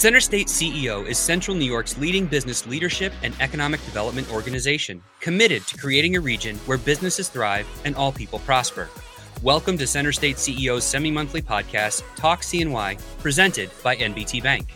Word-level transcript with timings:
Center 0.00 0.20
State 0.20 0.46
CEO 0.46 1.06
is 1.06 1.18
Central 1.18 1.54
New 1.54 1.66
York's 1.66 1.98
leading 1.98 2.24
business 2.24 2.66
leadership 2.66 3.12
and 3.22 3.34
economic 3.38 3.84
development 3.84 4.32
organization, 4.32 5.02
committed 5.20 5.66
to 5.66 5.76
creating 5.76 6.16
a 6.16 6.20
region 6.20 6.56
where 6.64 6.78
businesses 6.78 7.28
thrive 7.28 7.68
and 7.84 7.94
all 7.96 8.10
people 8.10 8.38
prosper. 8.38 8.88
Welcome 9.42 9.76
to 9.76 9.86
Center 9.86 10.10
State 10.12 10.36
CEO's 10.36 10.84
semi 10.84 11.10
monthly 11.10 11.42
podcast, 11.42 12.02
Talk 12.16 12.40
CNY, 12.40 12.98
presented 13.18 13.68
by 13.84 13.94
NBT 13.94 14.42
Bank. 14.42 14.70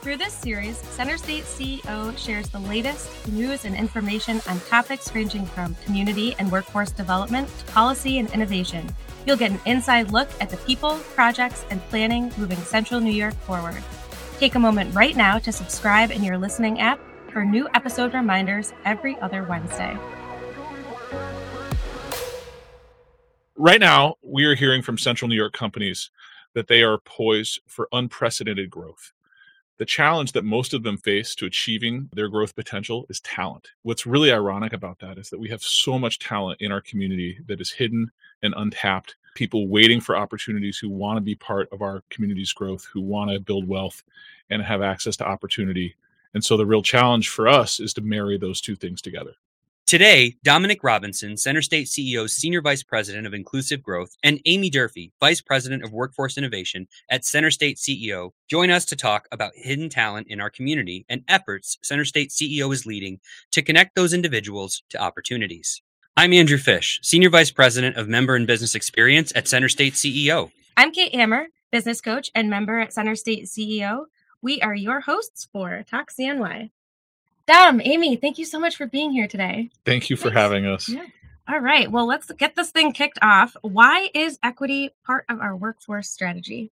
Through 0.00 0.18
this 0.18 0.32
series, 0.32 0.76
Center 0.76 1.16
State 1.16 1.42
CEO 1.42 2.16
shares 2.16 2.48
the 2.48 2.60
latest 2.60 3.26
news 3.32 3.64
and 3.64 3.74
information 3.74 4.40
on 4.48 4.60
topics 4.60 5.12
ranging 5.12 5.44
from 5.44 5.74
community 5.84 6.36
and 6.38 6.52
workforce 6.52 6.92
development 6.92 7.48
to 7.58 7.64
policy 7.72 8.20
and 8.20 8.30
innovation. 8.30 8.88
You'll 9.26 9.36
get 9.38 9.50
an 9.50 9.60
inside 9.66 10.12
look 10.12 10.28
at 10.40 10.50
the 10.50 10.56
people, 10.58 10.98
projects, 11.16 11.64
and 11.70 11.82
planning 11.88 12.32
moving 12.36 12.58
Central 12.58 13.00
New 13.00 13.10
York 13.10 13.34
forward. 13.34 13.82
Take 14.42 14.56
a 14.56 14.58
moment 14.58 14.92
right 14.92 15.14
now 15.14 15.38
to 15.38 15.52
subscribe 15.52 16.10
in 16.10 16.24
your 16.24 16.36
listening 16.36 16.80
app 16.80 16.98
for 17.30 17.44
new 17.44 17.68
episode 17.74 18.12
reminders 18.12 18.72
every 18.84 19.16
other 19.20 19.44
Wednesday. 19.44 19.96
Right 23.54 23.78
now, 23.78 24.16
we 24.20 24.44
are 24.46 24.56
hearing 24.56 24.82
from 24.82 24.98
Central 24.98 25.28
New 25.28 25.36
York 25.36 25.52
companies 25.52 26.10
that 26.54 26.66
they 26.66 26.82
are 26.82 26.98
poised 26.98 27.60
for 27.68 27.86
unprecedented 27.92 28.68
growth. 28.68 29.12
The 29.78 29.86
challenge 29.86 30.32
that 30.32 30.44
most 30.44 30.74
of 30.74 30.82
them 30.82 30.96
face 30.96 31.36
to 31.36 31.46
achieving 31.46 32.08
their 32.12 32.28
growth 32.28 32.56
potential 32.56 33.06
is 33.08 33.20
talent. 33.20 33.68
What's 33.82 34.08
really 34.08 34.32
ironic 34.32 34.72
about 34.72 34.98
that 34.98 35.18
is 35.18 35.30
that 35.30 35.38
we 35.38 35.50
have 35.50 35.62
so 35.62 36.00
much 36.00 36.18
talent 36.18 36.60
in 36.60 36.72
our 36.72 36.80
community 36.80 37.38
that 37.46 37.60
is 37.60 37.70
hidden 37.70 38.10
and 38.42 38.54
untapped. 38.56 39.14
People 39.34 39.68
waiting 39.68 40.00
for 40.00 40.16
opportunities 40.16 40.78
who 40.78 40.90
want 40.90 41.16
to 41.16 41.20
be 41.22 41.34
part 41.34 41.68
of 41.72 41.82
our 41.82 42.02
community's 42.10 42.52
growth, 42.52 42.86
who 42.92 43.00
want 43.00 43.30
to 43.30 43.40
build 43.40 43.66
wealth 43.66 44.02
and 44.50 44.62
have 44.62 44.82
access 44.82 45.16
to 45.16 45.26
opportunity. 45.26 45.94
And 46.34 46.44
so 46.44 46.56
the 46.56 46.66
real 46.66 46.82
challenge 46.82 47.28
for 47.28 47.48
us 47.48 47.80
is 47.80 47.94
to 47.94 48.00
marry 48.00 48.38
those 48.38 48.60
two 48.60 48.76
things 48.76 49.00
together. 49.00 49.32
Today, 49.92 50.36
Dominic 50.42 50.82
Robinson, 50.84 51.36
Center 51.36 51.60
State 51.60 51.86
CEO's 51.86 52.32
Senior 52.32 52.62
Vice 52.62 52.82
President 52.82 53.26
of 53.26 53.34
Inclusive 53.34 53.82
Growth, 53.82 54.16
and 54.22 54.40
Aimee 54.46 54.70
Durfee, 54.70 55.12
Vice 55.20 55.42
President 55.42 55.84
of 55.84 55.92
Workforce 55.92 56.38
Innovation 56.38 56.88
at 57.10 57.26
Center 57.26 57.50
State 57.50 57.76
CEO, 57.76 58.30
join 58.48 58.70
us 58.70 58.86
to 58.86 58.96
talk 58.96 59.28
about 59.32 59.52
hidden 59.54 59.90
talent 59.90 60.28
in 60.28 60.40
our 60.40 60.48
community 60.48 61.04
and 61.10 61.22
efforts 61.28 61.76
Center 61.82 62.06
State 62.06 62.30
CEO 62.30 62.72
is 62.72 62.86
leading 62.86 63.20
to 63.50 63.60
connect 63.60 63.94
those 63.94 64.14
individuals 64.14 64.82
to 64.88 64.98
opportunities. 64.98 65.82
I'm 66.14 66.34
Andrew 66.34 66.58
Fish, 66.58 67.00
Senior 67.02 67.30
Vice 67.30 67.50
President 67.50 67.96
of 67.96 68.06
Member 68.06 68.36
and 68.36 68.46
Business 68.46 68.74
Experience 68.74 69.32
at 69.34 69.48
Center 69.48 69.70
State 69.70 69.94
CEO. 69.94 70.50
I'm 70.76 70.92
Kate 70.92 71.14
Hammer, 71.14 71.46
Business 71.70 72.02
Coach 72.02 72.30
and 72.34 72.50
member 72.50 72.78
at 72.80 72.92
Center 72.92 73.16
State 73.16 73.46
CEO. 73.46 74.04
We 74.42 74.60
are 74.60 74.74
your 74.74 75.00
hosts 75.00 75.48
for 75.50 75.82
Talk 75.90 76.12
CNY. 76.12 76.70
Dom, 77.46 77.80
Aimee, 77.80 78.16
thank 78.16 78.36
you 78.36 78.44
so 78.44 78.60
much 78.60 78.76
for 78.76 78.86
being 78.86 79.10
here 79.10 79.26
today. 79.26 79.70
Thank 79.86 80.10
you 80.10 80.16
for 80.16 80.24
Thanks. 80.24 80.36
having 80.36 80.66
us. 80.66 80.88
Yeah. 80.90 81.06
All 81.48 81.60
right. 81.60 81.90
Well, 81.90 82.06
let's 82.06 82.30
get 82.32 82.56
this 82.56 82.70
thing 82.70 82.92
kicked 82.92 83.18
off. 83.22 83.56
Why 83.62 84.10
is 84.14 84.38
equity 84.42 84.90
part 85.06 85.24
of 85.30 85.40
our 85.40 85.56
workforce 85.56 86.10
strategy? 86.10 86.72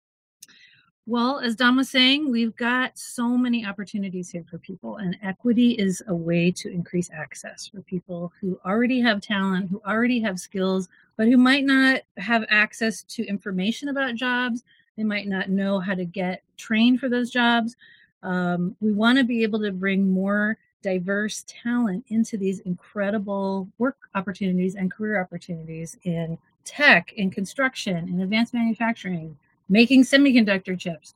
Well, 1.09 1.39
as 1.39 1.55
Dom 1.55 1.77
was 1.77 1.89
saying, 1.89 2.29
we've 2.29 2.55
got 2.55 2.95
so 2.95 3.29
many 3.29 3.65
opportunities 3.65 4.29
here 4.29 4.45
for 4.47 4.59
people, 4.59 4.97
and 4.97 5.17
equity 5.23 5.71
is 5.71 6.03
a 6.05 6.13
way 6.13 6.51
to 6.51 6.69
increase 6.69 7.09
access 7.11 7.65
for 7.65 7.81
people 7.81 8.31
who 8.39 8.59
already 8.63 9.01
have 9.01 9.19
talent, 9.19 9.71
who 9.71 9.81
already 9.87 10.19
have 10.19 10.39
skills, 10.39 10.87
but 11.17 11.27
who 11.27 11.35
might 11.35 11.65
not 11.65 12.01
have 12.17 12.45
access 12.49 13.01
to 13.05 13.25
information 13.25 13.89
about 13.89 14.13
jobs. 14.13 14.63
They 14.97 15.03
might 15.03 15.27
not 15.27 15.49
know 15.49 15.79
how 15.79 15.95
to 15.95 16.05
get 16.05 16.43
trained 16.57 16.99
for 16.99 17.09
those 17.09 17.31
jobs. 17.31 17.75
Um, 18.21 18.75
we 18.79 18.91
want 18.91 19.17
to 19.17 19.23
be 19.23 19.41
able 19.41 19.61
to 19.61 19.71
bring 19.71 20.11
more 20.11 20.59
diverse 20.83 21.43
talent 21.47 22.05
into 22.09 22.37
these 22.37 22.59
incredible 22.59 23.67
work 23.79 23.97
opportunities 24.13 24.75
and 24.75 24.91
career 24.91 25.19
opportunities 25.19 25.97
in 26.03 26.37
tech, 26.65 27.13
in 27.13 27.31
construction, 27.31 27.97
in 28.09 28.21
advanced 28.21 28.53
manufacturing, 28.53 29.35
making 29.69 30.03
semiconductor 30.03 30.77
chips. 30.77 31.13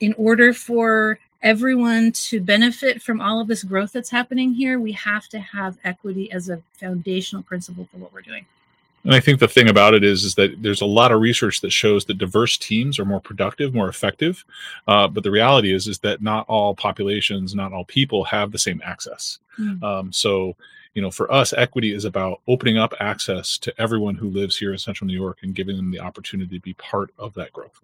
In 0.00 0.14
order 0.14 0.52
for 0.52 1.18
everyone 1.42 2.12
to 2.12 2.40
benefit 2.40 3.02
from 3.02 3.20
all 3.20 3.40
of 3.40 3.48
this 3.48 3.62
growth 3.62 3.92
that's 3.92 4.10
happening 4.10 4.52
here, 4.52 4.80
we 4.80 4.92
have 4.92 5.28
to 5.28 5.38
have 5.38 5.78
equity 5.84 6.30
as 6.32 6.48
a 6.48 6.62
foundational 6.72 7.42
principle 7.42 7.88
for 7.90 7.98
what 7.98 8.12
we're 8.12 8.20
doing. 8.20 8.44
And 9.04 9.14
I 9.14 9.20
think 9.20 9.38
the 9.38 9.46
thing 9.46 9.68
about 9.68 9.94
it 9.94 10.02
is, 10.02 10.24
is 10.24 10.34
that 10.34 10.60
there's 10.60 10.80
a 10.80 10.86
lot 10.86 11.12
of 11.12 11.20
research 11.20 11.60
that 11.60 11.70
shows 11.70 12.04
that 12.06 12.18
diverse 12.18 12.58
teams 12.58 12.98
are 12.98 13.04
more 13.04 13.20
productive, 13.20 13.72
more 13.72 13.88
effective. 13.88 14.44
Uh, 14.88 15.06
but 15.06 15.22
the 15.22 15.30
reality 15.30 15.72
is, 15.72 15.86
is 15.86 16.00
that 16.00 16.20
not 16.20 16.44
all 16.48 16.74
populations, 16.74 17.54
not 17.54 17.72
all 17.72 17.84
people 17.84 18.24
have 18.24 18.50
the 18.50 18.58
same 18.58 18.82
access. 18.84 19.38
Mm. 19.60 19.80
Um, 19.80 20.12
so, 20.12 20.56
you 20.94 21.02
know, 21.02 21.12
for 21.12 21.30
us, 21.30 21.52
equity 21.52 21.92
is 21.92 22.04
about 22.04 22.40
opening 22.48 22.78
up 22.78 22.94
access 22.98 23.58
to 23.58 23.72
everyone 23.80 24.16
who 24.16 24.28
lives 24.28 24.56
here 24.56 24.72
in 24.72 24.78
Central 24.78 25.06
New 25.06 25.14
York 25.14 25.38
and 25.42 25.54
giving 25.54 25.76
them 25.76 25.92
the 25.92 26.00
opportunity 26.00 26.58
to 26.58 26.62
be 26.62 26.74
part 26.74 27.10
of 27.16 27.32
that 27.34 27.52
growth. 27.52 27.80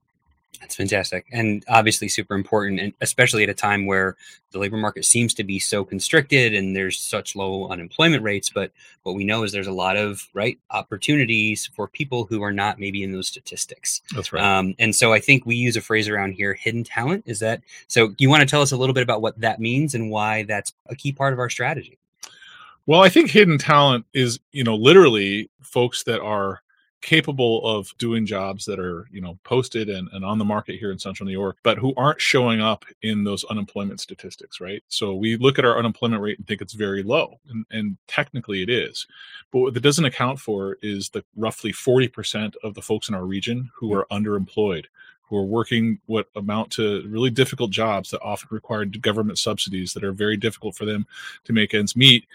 That's 0.60 0.76
fantastic. 0.76 1.26
And 1.32 1.64
obviously 1.68 2.08
super 2.08 2.34
important, 2.34 2.78
and 2.78 2.92
especially 3.00 3.42
at 3.42 3.48
a 3.48 3.54
time 3.54 3.86
where 3.86 4.16
the 4.52 4.58
labor 4.58 4.76
market 4.76 5.04
seems 5.04 5.34
to 5.34 5.44
be 5.44 5.58
so 5.58 5.84
constricted 5.84 6.54
and 6.54 6.76
there's 6.76 7.00
such 7.00 7.34
low 7.34 7.68
unemployment 7.68 8.22
rates. 8.22 8.50
But 8.50 8.70
what 9.02 9.14
we 9.14 9.24
know 9.24 9.42
is 9.42 9.50
there's 9.50 9.66
a 9.66 9.72
lot 9.72 9.96
of 9.96 10.28
right 10.34 10.58
opportunities 10.70 11.68
for 11.74 11.88
people 11.88 12.26
who 12.26 12.42
are 12.42 12.52
not 12.52 12.78
maybe 12.78 13.02
in 13.02 13.12
those 13.12 13.26
statistics. 13.26 14.02
That's 14.14 14.32
right. 14.32 14.42
Um, 14.42 14.74
and 14.78 14.94
so 14.94 15.12
I 15.12 15.20
think 15.20 15.46
we 15.46 15.56
use 15.56 15.76
a 15.76 15.80
phrase 15.80 16.08
around 16.08 16.32
here, 16.32 16.54
hidden 16.54 16.84
talent. 16.84 17.24
Is 17.26 17.40
that 17.40 17.62
so? 17.88 18.14
You 18.18 18.28
want 18.28 18.42
to 18.42 18.46
tell 18.46 18.62
us 18.62 18.72
a 18.72 18.76
little 18.76 18.94
bit 18.94 19.02
about 19.02 19.22
what 19.22 19.40
that 19.40 19.58
means 19.58 19.94
and 19.94 20.10
why 20.10 20.44
that's 20.44 20.72
a 20.86 20.94
key 20.94 21.12
part 21.12 21.32
of 21.32 21.38
our 21.38 21.50
strategy? 21.50 21.98
Well, 22.86 23.02
I 23.02 23.08
think 23.08 23.30
hidden 23.30 23.58
talent 23.58 24.06
is, 24.12 24.40
you 24.50 24.64
know, 24.64 24.74
literally 24.74 25.48
folks 25.60 26.02
that 26.04 26.20
are 26.20 26.62
capable 27.02 27.66
of 27.66 27.92
doing 27.98 28.24
jobs 28.24 28.64
that 28.64 28.78
are, 28.78 29.06
you 29.10 29.20
know, 29.20 29.38
posted 29.44 29.88
and, 29.88 30.08
and 30.12 30.24
on 30.24 30.38
the 30.38 30.44
market 30.44 30.78
here 30.78 30.92
in 30.92 30.98
central 30.98 31.26
New 31.26 31.32
York, 31.32 31.58
but 31.62 31.76
who 31.76 31.92
aren't 31.96 32.20
showing 32.20 32.60
up 32.60 32.84
in 33.02 33.24
those 33.24 33.44
unemployment 33.44 34.00
statistics, 34.00 34.60
right? 34.60 34.82
So 34.88 35.14
we 35.14 35.36
look 35.36 35.58
at 35.58 35.64
our 35.64 35.78
unemployment 35.78 36.22
rate 36.22 36.38
and 36.38 36.46
think 36.46 36.62
it's 36.62 36.72
very 36.72 37.02
low, 37.02 37.40
and, 37.50 37.66
and 37.70 37.96
technically 38.06 38.62
it 38.62 38.70
is. 38.70 39.06
But 39.50 39.58
what 39.58 39.74
that 39.74 39.80
doesn't 39.80 40.04
account 40.04 40.38
for 40.38 40.78
is 40.80 41.10
the 41.10 41.24
roughly 41.36 41.72
40% 41.72 42.54
of 42.62 42.74
the 42.74 42.82
folks 42.82 43.08
in 43.08 43.14
our 43.14 43.26
region 43.26 43.70
who 43.74 43.92
are 43.94 44.06
underemployed, 44.10 44.86
who 45.32 45.38
are 45.38 45.44
working 45.44 45.98
what 46.06 46.28
amount 46.36 46.70
to 46.72 47.02
really 47.08 47.30
difficult 47.30 47.70
jobs 47.70 48.10
that 48.10 48.20
often 48.20 48.48
require 48.50 48.84
government 48.84 49.38
subsidies 49.38 49.94
that 49.94 50.04
are 50.04 50.12
very 50.12 50.36
difficult 50.36 50.76
for 50.76 50.84
them 50.84 51.06
to 51.44 51.52
make 51.52 51.74
ends 51.74 51.96
meet. 51.96 52.26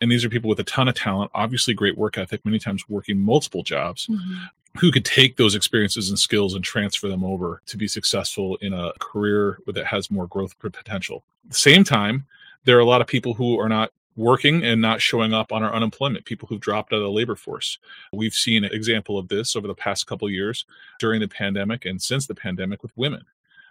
And 0.00 0.10
these 0.10 0.24
are 0.24 0.28
people 0.28 0.48
with 0.48 0.60
a 0.60 0.64
ton 0.64 0.88
of 0.88 0.94
talent, 0.94 1.30
obviously 1.34 1.74
great 1.74 1.96
work 1.96 2.18
ethic, 2.18 2.44
many 2.44 2.58
times 2.58 2.88
working 2.88 3.18
multiple 3.18 3.62
jobs, 3.62 4.06
mm-hmm. 4.06 4.44
who 4.78 4.92
could 4.92 5.04
take 5.04 5.36
those 5.36 5.54
experiences 5.54 6.10
and 6.10 6.18
skills 6.18 6.54
and 6.54 6.62
transfer 6.62 7.08
them 7.08 7.24
over 7.24 7.62
to 7.66 7.76
be 7.76 7.88
successful 7.88 8.56
in 8.56 8.72
a 8.72 8.92
career 9.00 9.58
that 9.66 9.86
has 9.86 10.10
more 10.10 10.26
growth 10.26 10.58
potential. 10.58 11.24
At 11.44 11.52
the 11.52 11.56
same 11.56 11.84
time, 11.84 12.26
there 12.64 12.76
are 12.76 12.80
a 12.80 12.86
lot 12.86 13.00
of 13.00 13.06
people 13.06 13.32
who 13.32 13.58
are 13.58 13.68
not 13.68 13.92
working 14.16 14.64
and 14.64 14.80
not 14.80 15.00
showing 15.00 15.34
up 15.34 15.52
on 15.52 15.62
our 15.62 15.74
unemployment 15.74 16.24
people 16.24 16.48
who've 16.48 16.60
dropped 16.60 16.92
out 16.92 16.96
of 16.96 17.02
the 17.02 17.10
labor 17.10 17.36
force. 17.36 17.78
We've 18.12 18.34
seen 18.34 18.64
an 18.64 18.72
example 18.72 19.18
of 19.18 19.28
this 19.28 19.54
over 19.54 19.66
the 19.66 19.74
past 19.74 20.06
couple 20.06 20.26
of 20.26 20.32
years 20.32 20.64
during 20.98 21.20
the 21.20 21.28
pandemic 21.28 21.84
and 21.84 22.00
since 22.00 22.26
the 22.26 22.34
pandemic 22.34 22.82
with 22.82 22.96
women 22.96 23.24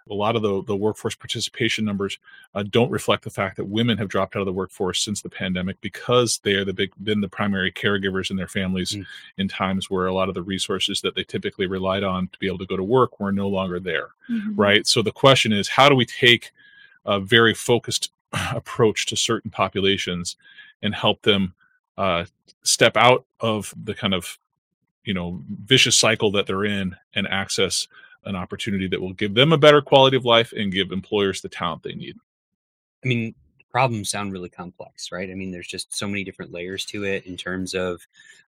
a 0.08 0.14
lot 0.14 0.36
of 0.36 0.42
the, 0.42 0.62
the 0.64 0.76
workforce 0.76 1.14
participation 1.16 1.84
numbers 1.84 2.18
uh, 2.54 2.62
don't 2.70 2.90
reflect 2.90 3.24
the 3.24 3.30
fact 3.30 3.56
that 3.56 3.64
women 3.64 3.98
have 3.98 4.08
dropped 4.08 4.36
out 4.36 4.40
of 4.40 4.46
the 4.46 4.52
workforce 4.52 5.02
since 5.02 5.20
the 5.20 5.28
pandemic 5.28 5.80
because 5.80 6.38
they 6.44 6.54
are 6.54 6.64
the 6.64 6.72
big 6.72 6.92
been 7.02 7.20
the 7.20 7.28
primary 7.28 7.72
caregivers 7.72 8.30
in 8.30 8.36
their 8.36 8.48
families 8.48 8.92
Mm. 8.92 9.06
in 9.38 9.48
times 9.48 9.90
where 9.90 10.06
a 10.06 10.14
lot 10.14 10.28
of 10.28 10.34
the 10.34 10.42
resources 10.42 11.00
that 11.00 11.14
they 11.16 11.24
typically 11.24 11.66
relied 11.66 12.04
on 12.04 12.28
to 12.28 12.38
be 12.38 12.46
able 12.46 12.58
to 12.58 12.66
go 12.66 12.76
to 12.76 12.84
work 12.84 13.18
were 13.18 13.32
no 13.32 13.48
longer 13.48 13.80
there 13.80 14.08
Mhm. 14.30 14.52
right 14.56 14.86
so 14.86 15.02
the 15.02 15.10
question 15.12 15.52
is 15.52 15.68
how 15.68 15.88
do 15.88 15.94
we 15.96 16.04
take 16.06 16.52
a 17.04 17.18
very 17.20 17.54
focused 17.54 18.10
approach 18.52 19.06
to 19.06 19.16
certain 19.16 19.50
populations 19.50 20.36
and 20.82 20.94
help 20.94 21.22
them 21.22 21.54
uh, 21.98 22.24
step 22.62 22.96
out 22.96 23.24
of 23.40 23.74
the 23.84 23.94
kind 23.94 24.14
of 24.14 24.38
you 25.04 25.14
know 25.14 25.40
vicious 25.64 25.96
cycle 25.96 26.30
that 26.32 26.46
they're 26.46 26.64
in 26.64 26.94
and 27.14 27.26
access 27.28 27.88
an 28.26 28.36
opportunity 28.36 28.86
that 28.88 29.00
will 29.00 29.14
give 29.14 29.34
them 29.34 29.52
a 29.52 29.58
better 29.58 29.80
quality 29.80 30.16
of 30.16 30.24
life 30.24 30.52
and 30.52 30.72
give 30.72 30.92
employers 30.92 31.40
the 31.40 31.48
talent 31.48 31.82
they 31.82 31.94
need 31.94 32.16
I 33.04 33.08
mean, 33.08 33.34
problems 33.70 34.10
sound 34.10 34.32
really 34.32 34.48
complex, 34.48 35.12
right? 35.12 35.30
I 35.30 35.34
mean, 35.34 35.52
there's 35.52 35.68
just 35.68 35.94
so 35.94 36.08
many 36.08 36.24
different 36.24 36.52
layers 36.52 36.84
to 36.86 37.04
it 37.04 37.26
in 37.26 37.36
terms 37.36 37.74
of, 37.74 38.04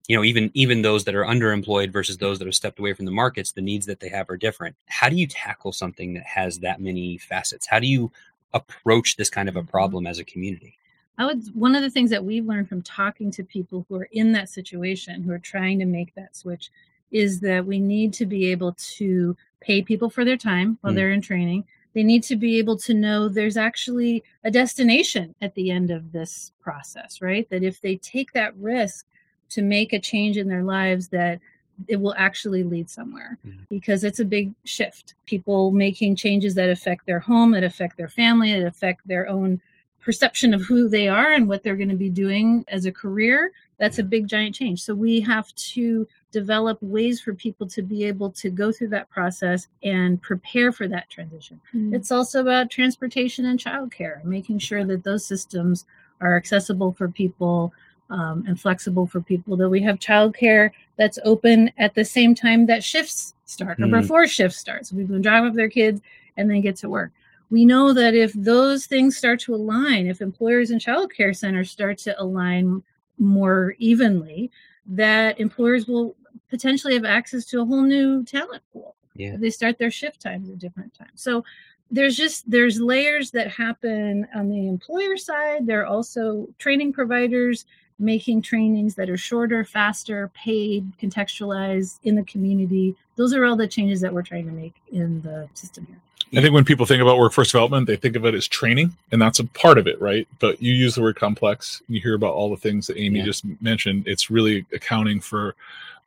you 0.07 0.15
know, 0.15 0.23
even 0.23 0.49
even 0.53 0.81
those 0.81 1.03
that 1.03 1.15
are 1.15 1.25
underemployed 1.25 1.91
versus 1.91 2.17
those 2.17 2.39
that 2.39 2.47
have 2.47 2.55
stepped 2.55 2.79
away 2.79 2.93
from 2.93 3.05
the 3.05 3.11
markets, 3.11 3.51
the 3.51 3.61
needs 3.61 3.85
that 3.85 3.99
they 3.99 4.09
have 4.09 4.29
are 4.29 4.37
different. 4.37 4.75
How 4.87 5.09
do 5.09 5.15
you 5.15 5.27
tackle 5.27 5.71
something 5.71 6.13
that 6.15 6.23
has 6.23 6.59
that 6.59 6.81
many 6.81 7.17
facets? 7.17 7.67
How 7.67 7.79
do 7.79 7.87
you 7.87 8.11
approach 8.53 9.15
this 9.15 9.29
kind 9.29 9.47
of 9.47 9.57
a 9.57 9.59
mm-hmm. 9.59 9.69
problem 9.69 10.07
as 10.07 10.17
a 10.17 10.23
community? 10.23 10.77
I 11.19 11.25
would 11.25 11.43
one 11.53 11.75
of 11.75 11.83
the 11.83 11.89
things 11.91 12.09
that 12.09 12.23
we've 12.23 12.45
learned 12.45 12.69
from 12.69 12.81
talking 12.81 13.29
to 13.31 13.43
people 13.43 13.85
who 13.89 13.95
are 13.95 14.09
in 14.11 14.31
that 14.31 14.49
situation 14.49 15.21
who 15.21 15.31
are 15.31 15.39
trying 15.39 15.77
to 15.79 15.85
make 15.85 16.15
that 16.15 16.35
switch 16.35 16.71
is 17.11 17.39
that 17.41 17.65
we 17.65 17.79
need 17.79 18.13
to 18.13 18.25
be 18.25 18.49
able 18.51 18.73
to 18.73 19.35
pay 19.61 19.81
people 19.81 20.09
for 20.09 20.23
their 20.25 20.37
time 20.37 20.77
while 20.81 20.93
Mm. 20.93 20.95
they're 20.95 21.11
in 21.11 21.21
training. 21.21 21.63
they 21.93 22.03
need 22.03 22.21
to 22.21 22.35
be 22.35 22.59
able 22.59 22.77
to 22.77 22.93
know 22.93 23.27
there's 23.27 23.57
actually 23.57 24.23
a 24.43 24.51
destination 24.51 25.33
at 25.41 25.55
the 25.55 25.71
end 25.71 25.89
of 25.89 26.11
this 26.11 26.51
process, 26.61 27.21
right? 27.23 27.49
That 27.49 27.63
if 27.63 27.81
they 27.81 27.95
take 27.95 28.33
that 28.33 28.55
risk 28.57 29.07
to 29.49 29.63
make 29.63 29.93
a 29.93 29.99
change 29.99 30.37
in 30.37 30.47
their 30.47 30.61
lives, 30.63 31.07
that 31.07 31.39
it 31.87 31.95
will 31.99 32.13
actually 32.15 32.63
lead 32.63 32.87
somewhere 32.87 33.39
mm-hmm. 33.43 33.63
because 33.69 34.03
it's 34.03 34.19
a 34.19 34.25
big 34.25 34.53
shift. 34.63 35.15
People 35.25 35.71
making 35.71 36.15
changes 36.17 36.53
that 36.53 36.69
affect 36.69 37.07
their 37.07 37.19
home, 37.19 37.49
that 37.51 37.63
affect 37.63 37.97
their 37.97 38.09
family, 38.09 38.51
that 38.53 38.67
affect 38.67 39.07
their 39.07 39.27
own 39.27 39.59
perception 39.99 40.53
of 40.53 40.61
who 40.61 40.87
they 40.87 41.07
are 41.07 41.31
and 41.31 41.47
what 41.47 41.63
they're 41.63 41.75
going 41.75 41.89
to 41.89 41.95
be 41.95 42.09
doing 42.11 42.63
as 42.67 42.85
a 42.85 42.91
career. 42.91 43.51
That's 43.79 43.99
a 43.99 44.03
big 44.03 44.27
giant 44.27 44.55
change. 44.55 44.81
So 44.81 44.95
we 44.95 45.21
have 45.21 45.53
to 45.55 46.07
develop 46.31 46.77
ways 46.81 47.21
for 47.21 47.33
people 47.33 47.67
to 47.67 47.81
be 47.81 48.05
able 48.05 48.31
to 48.31 48.49
go 48.49 48.71
through 48.71 48.89
that 48.89 49.09
process 49.09 49.67
and 49.83 50.21
prepare 50.21 50.71
for 50.71 50.87
that 50.87 51.09
transition. 51.09 51.61
Mm-hmm. 51.75 51.93
It's 51.93 52.11
also 52.11 52.41
about 52.41 52.71
transportation 52.71 53.45
and 53.45 53.59
childcare, 53.59 54.23
making 54.23 54.59
sure 54.59 54.83
that 54.85 55.03
those 55.03 55.25
systems 55.25 55.85
are 56.21 56.35
accessible 56.35 56.91
for 56.91 57.07
people 57.07 57.71
um, 58.09 58.43
and 58.47 58.59
flexible 58.59 59.05
for 59.05 59.21
people. 59.21 59.55
That 59.57 59.69
we 59.69 59.81
have 59.83 59.99
childcare 59.99 60.71
that's 60.97 61.19
open 61.23 61.71
at 61.77 61.93
the 61.93 62.05
same 62.05 62.33
time 62.33 62.65
that 62.65 62.83
shifts 62.83 63.35
start 63.45 63.77
mm-hmm. 63.77 63.93
or 63.93 64.01
before 64.01 64.27
shifts 64.27 64.57
start, 64.57 64.85
so 64.87 64.95
people 64.95 65.15
can 65.15 65.21
drive 65.21 65.43
up 65.43 65.53
their 65.53 65.69
kids 65.69 66.01
and 66.37 66.49
then 66.49 66.61
get 66.61 66.77
to 66.77 66.89
work. 66.89 67.11
We 67.49 67.65
know 67.65 67.93
that 67.93 68.13
if 68.13 68.33
those 68.33 68.87
things 68.87 69.17
start 69.17 69.39
to 69.41 69.55
align, 69.55 70.07
if 70.07 70.21
employers 70.21 70.71
and 70.71 70.81
childcare 70.81 71.35
centers 71.35 71.71
start 71.71 71.97
to 71.99 72.21
align 72.21 72.83
more 73.17 73.75
evenly, 73.79 74.51
that 74.85 75.39
employers 75.39 75.87
will 75.87 76.15
potentially 76.49 76.93
have 76.93 77.05
access 77.05 77.45
to 77.45 77.61
a 77.61 77.65
whole 77.65 77.81
new 77.81 78.23
talent 78.23 78.63
pool. 78.71 78.95
Yeah. 79.15 79.35
They 79.37 79.49
start 79.49 79.77
their 79.77 79.91
shift 79.91 80.21
times 80.21 80.49
at 80.49 80.59
different 80.59 80.93
times. 80.93 81.21
So 81.21 81.43
there's 81.89 82.15
just 82.15 82.49
there's 82.49 82.79
layers 82.79 83.31
that 83.31 83.49
happen 83.49 84.27
on 84.35 84.49
the 84.49 84.67
employer 84.67 85.17
side. 85.17 85.65
There 85.65 85.81
are 85.81 85.87
also 85.87 86.47
training 86.57 86.93
providers 86.93 87.65
making 87.99 88.41
trainings 88.41 88.95
that 88.95 89.09
are 89.09 89.17
shorter, 89.17 89.63
faster, 89.63 90.29
paid, 90.33 90.91
contextualized 91.01 91.99
in 92.03 92.15
the 92.15 92.23
community. 92.23 92.95
Those 93.15 93.33
are 93.33 93.43
all 93.45 93.55
the 93.55 93.67
changes 93.67 94.01
that 94.01 94.13
we're 94.13 94.23
trying 94.23 94.45
to 94.45 94.51
make 94.51 94.75
in 94.91 95.21
the 95.21 95.49
system 95.53 95.85
here. 95.87 95.97
I 96.35 96.41
think 96.41 96.53
when 96.53 96.65
people 96.65 96.85
think 96.85 97.01
about 97.01 97.17
workforce 97.17 97.51
development, 97.51 97.87
they 97.87 97.95
think 97.95 98.17
of 98.17 98.25
it 98.25 98.35
as 98.35 98.47
training, 98.47 98.93
and 99.11 99.21
that's 99.21 99.39
a 99.39 99.45
part 99.45 99.77
of 99.77 99.87
it, 99.87 99.99
right? 100.01 100.27
But 100.39 100.61
you 100.61 100.73
use 100.73 100.95
the 100.95 101.01
word 101.01 101.15
complex. 101.15 101.81
You 101.87 102.01
hear 102.01 102.15
about 102.15 102.33
all 102.33 102.49
the 102.49 102.57
things 102.57 102.85
that 102.87 102.97
Aimee 102.97 103.19
yeah. 103.19 103.25
just 103.25 103.45
mentioned. 103.61 104.07
It's 104.07 104.29
really 104.29 104.65
accounting 104.73 105.21
for 105.21 105.55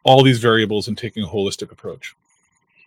all 0.02 0.22
these 0.22 0.38
variables 0.38 0.88
and 0.88 0.98
taking 0.98 1.24
a 1.24 1.26
holistic 1.26 1.72
approach. 1.72 2.14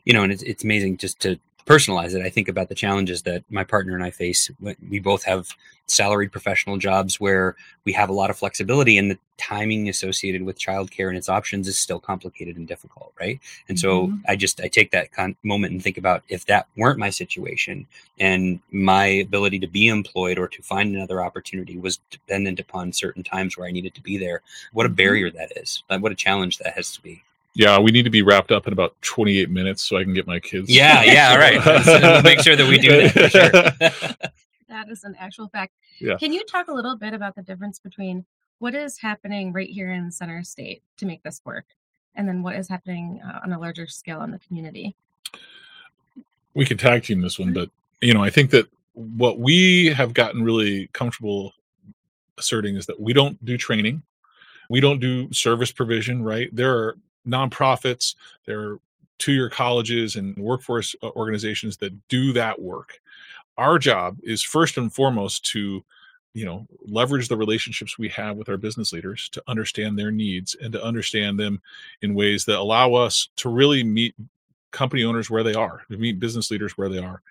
You 0.06 0.14
know, 0.14 0.22
and 0.22 0.32
it's, 0.32 0.44
it's 0.44 0.64
amazing 0.64 0.98
just 0.98 1.20
to 1.22 1.40
personalize 1.66 2.14
it, 2.16 2.26
I 2.26 2.30
think 2.30 2.48
about 2.48 2.70
the 2.70 2.76
challenges 2.76 3.24
that 3.24 3.44
my 3.50 3.64
partner 3.64 3.96
and 3.96 4.04
I 4.04 4.12
face. 4.12 4.50
We 4.90 5.00
both 5.00 5.24
have 5.24 5.50
salaried 5.86 6.32
professional 6.32 6.78
jobs 6.78 7.20
where 7.20 7.56
we 7.84 7.92
have 7.94 8.10
a 8.10 8.14
lot 8.14 8.30
of 8.30 8.38
flexibility, 8.38 8.98
and 8.98 9.12
the 9.12 9.20
timing 9.38 9.90
associated 9.90 10.44
with 10.44 10.60
childcare 10.60 11.10
and 11.10 11.18
its 11.18 11.30
options 11.30 11.68
is 11.68 11.78
still 11.78 12.00
complicated 12.00 12.56
and 12.56 12.68
difficult, 12.68 13.14
right? 13.20 13.40
And 13.68 13.80
so 13.80 14.08
mm-hmm. 14.08 14.18
I 14.28 14.36
just 14.36 14.62
I 14.62 14.68
take 14.68 14.92
that 14.92 15.12
con- 15.12 15.36
moment 15.44 15.74
and 15.74 15.84
think 15.84 15.98
about 15.98 16.24
if 16.30 16.46
that 16.46 16.68
weren't 16.78 17.00
my 17.00 17.10
situation, 17.10 17.86
and 18.20 18.60
my 18.72 19.06
ability 19.06 19.60
to 19.60 19.68
be 19.68 19.88
employed 19.88 20.40
or 20.40 20.48
to 20.48 20.62
find 20.62 20.96
another 20.96 21.22
opportunity 21.22 21.78
was 21.78 22.00
dependent 22.10 22.60
upon 22.60 22.94
certain 22.94 23.24
times 23.24 23.58
where 23.58 23.68
I 23.68 23.72
needed 23.72 23.94
to 23.96 24.02
be 24.02 24.18
there. 24.18 24.42
What 24.72 24.86
a 24.86 24.90
mm-hmm. 24.90 24.96
barrier 24.96 25.32
that 25.32 25.52
is! 25.58 25.84
What 25.90 26.12
a 26.12 26.16
challenge 26.16 26.58
that 26.60 26.74
has 26.76 26.92
to 26.96 27.02
be. 27.02 27.24
Yeah, 27.56 27.80
we 27.80 27.92
need 27.92 28.04
to 28.04 28.10
be 28.10 28.24
wrapped 28.24 28.52
up 28.52 28.66
in 28.66 28.74
about 28.74 29.00
28 29.02 29.50
minutes 29.50 29.84
so 29.84 29.98
I 29.98 30.04
can 30.04 30.14
get 30.14 30.26
my 30.26 30.40
kids. 30.40 30.70
Yeah, 30.70 31.04
yeah, 31.04 31.36
right. 31.36 31.64
we'll 31.66 32.24
make 32.24 32.40
sure 32.42 32.56
that 32.56 32.68
we 32.68 32.80
do 32.80 33.10
that 33.10 33.32
sure. 33.32 33.52
that 34.70 34.90
is 34.90 35.04
an 35.04 35.16
actual 35.20 35.48
fact. 35.50 35.74
Yeah. 36.00 36.18
Can 36.18 36.34
you 36.34 36.44
talk 36.46 36.68
a 36.68 36.74
little 36.74 36.96
bit 36.96 37.14
about 37.14 37.36
the 37.36 37.44
difference 37.44 37.78
between 37.78 38.26
what 38.58 38.74
is 38.74 38.98
happening 38.98 39.54
right 39.54 39.70
here 39.70 39.92
in 39.92 40.12
Center 40.12 40.44
State 40.44 40.82
to 40.98 41.06
make 41.06 41.22
this 41.22 41.42
work, 41.46 41.66
and 42.16 42.28
then 42.28 42.42
what 42.42 42.56
is 42.56 42.68
happening 42.68 43.22
uh, 43.24 43.42
on 43.44 43.54
a 43.54 43.60
larger 43.60 43.88
scale 43.88 44.24
in 44.24 44.32
the 44.32 44.40
community? 44.40 44.96
We 46.56 46.66
can 46.66 46.78
tag 46.78 47.04
team 47.04 47.22
this 47.22 47.38
one, 47.38 47.54
but 47.54 47.70
you 48.02 48.14
know, 48.14 48.24
I 48.24 48.32
think 48.32 48.50
that 48.52 48.68
what 48.94 49.40
we 49.40 49.88
have 49.88 50.14
gotten 50.14 50.44
really 50.44 50.88
comfortable 50.94 51.54
asserting 52.38 52.76
is 52.76 52.86
that 52.88 53.00
we 53.00 53.14
don't 53.14 53.44
do 53.46 53.58
training 53.58 54.02
we 54.70 54.80
don't 54.80 55.00
do 55.00 55.32
service 55.32 55.72
provision 55.72 56.24
right 56.24 56.50
there 56.54 56.76
are 56.76 56.98
nonprofits, 57.28 58.16
there 58.46 58.60
are 58.60 58.80
two-year 59.20 59.50
colleges 59.50 60.16
and 60.16 60.36
workforce 60.38 60.96
uh, 61.04 61.10
organizations 61.16 61.78
that 61.78 62.08
do 62.08 62.34
that 62.34 62.62
work. 62.62 63.00
Our 63.58 63.78
job 63.78 64.18
is 64.24 64.42
first 64.42 64.78
and 64.78 64.94
foremost 64.94 65.46
to 65.52 65.84
you 66.34 66.46
know 66.46 66.66
leverage 66.86 67.28
the 67.28 67.38
relationships 67.38 67.98
we 67.98 68.10
have 68.10 68.36
with 68.36 68.50
our 68.50 68.58
business 68.58 68.92
leaders 68.92 69.30
to 69.30 69.44
understand 69.48 69.98
their 69.98 70.12
needs 70.12 70.56
and 70.62 70.74
to 70.74 70.84
understand 70.84 71.40
them 71.40 71.62
in 72.02 72.16
ways 72.16 72.46
that 72.46 72.58
allow 72.58 72.94
us 72.94 73.30
to 73.38 73.50
really 73.50 73.84
meet 73.84 74.16
company 74.72 75.04
owners 75.04 75.30
where 75.30 75.44
they 75.44 75.54
are 75.54 75.84
to 75.92 75.98
meet 75.98 76.20
business 76.20 76.50
leaders 76.50 76.78
where 76.78 76.90
they 76.90 76.98
are 76.98 77.22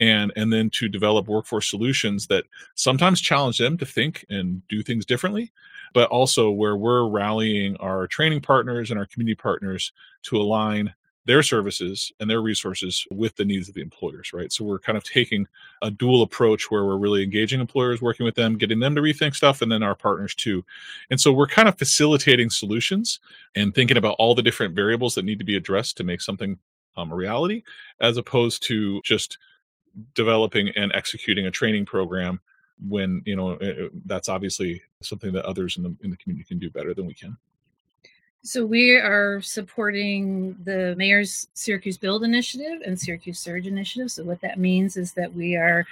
and 0.00 0.32
and 0.36 0.52
then 0.52 0.70
to 0.70 0.88
develop 0.88 1.26
workforce 1.26 1.68
solutions 1.68 2.28
that 2.28 2.44
sometimes 2.76 3.20
challenge 3.20 3.58
them 3.58 3.76
to 3.76 3.84
think 3.84 4.24
and 4.30 4.66
do 4.68 4.82
things 4.82 5.04
differently 5.04 5.52
but 5.94 6.10
also 6.10 6.50
where 6.50 6.76
we're 6.76 7.08
rallying 7.08 7.76
our 7.78 8.06
training 8.06 8.42
partners 8.42 8.90
and 8.90 9.00
our 9.00 9.06
community 9.06 9.34
partners 9.34 9.92
to 10.24 10.36
align 10.36 10.92
their 11.26 11.42
services 11.42 12.12
and 12.20 12.28
their 12.28 12.42
resources 12.42 13.06
with 13.10 13.34
the 13.36 13.44
needs 13.44 13.68
of 13.68 13.74
the 13.74 13.80
employers, 13.80 14.34
right? 14.34 14.52
So 14.52 14.64
we're 14.64 14.78
kind 14.78 14.98
of 14.98 15.04
taking 15.04 15.46
a 15.80 15.90
dual 15.90 16.22
approach 16.22 16.70
where 16.70 16.84
we're 16.84 16.98
really 16.98 17.22
engaging 17.22 17.60
employers, 17.60 18.02
working 18.02 18.26
with 18.26 18.34
them, 18.34 18.58
getting 18.58 18.78
them 18.78 18.94
to 18.94 19.00
rethink 19.00 19.34
stuff, 19.34 19.62
and 19.62 19.72
then 19.72 19.82
our 19.82 19.94
partners 19.94 20.34
too. 20.34 20.62
And 21.10 21.18
so 21.18 21.32
we're 21.32 21.46
kind 21.46 21.66
of 21.66 21.78
facilitating 21.78 22.50
solutions 22.50 23.20
and 23.54 23.74
thinking 23.74 23.96
about 23.96 24.16
all 24.18 24.34
the 24.34 24.42
different 24.42 24.74
variables 24.74 25.14
that 25.14 25.24
need 25.24 25.38
to 25.38 25.46
be 25.46 25.56
addressed 25.56 25.96
to 25.96 26.04
make 26.04 26.20
something 26.20 26.58
um, 26.96 27.10
a 27.10 27.14
reality, 27.14 27.62
as 28.00 28.18
opposed 28.18 28.62
to 28.64 29.00
just 29.02 29.38
developing 30.14 30.70
and 30.76 30.92
executing 30.94 31.46
a 31.46 31.50
training 31.50 31.86
program 31.86 32.40
when 32.88 33.22
you 33.24 33.36
know 33.36 33.54
eh, 33.56 33.88
that's 34.06 34.28
obviously 34.28 34.82
something 35.02 35.32
that 35.32 35.44
others 35.44 35.76
in 35.76 35.82
the 35.82 35.96
in 36.02 36.10
the 36.10 36.16
community 36.16 36.46
can 36.46 36.58
do 36.58 36.70
better 36.70 36.94
than 36.94 37.06
we 37.06 37.14
can. 37.14 37.36
So 38.42 38.66
we 38.66 38.96
are 38.96 39.40
supporting 39.40 40.54
the 40.64 40.94
mayor's 40.98 41.48
Syracuse 41.54 41.96
Build 41.96 42.24
initiative 42.24 42.82
and 42.84 43.00
Syracuse 43.00 43.38
Surge 43.38 43.66
initiative. 43.66 44.10
So 44.10 44.22
what 44.22 44.40
that 44.42 44.58
means 44.58 44.98
is 44.98 45.12
that 45.14 45.32
we 45.32 45.56
are 45.56 45.86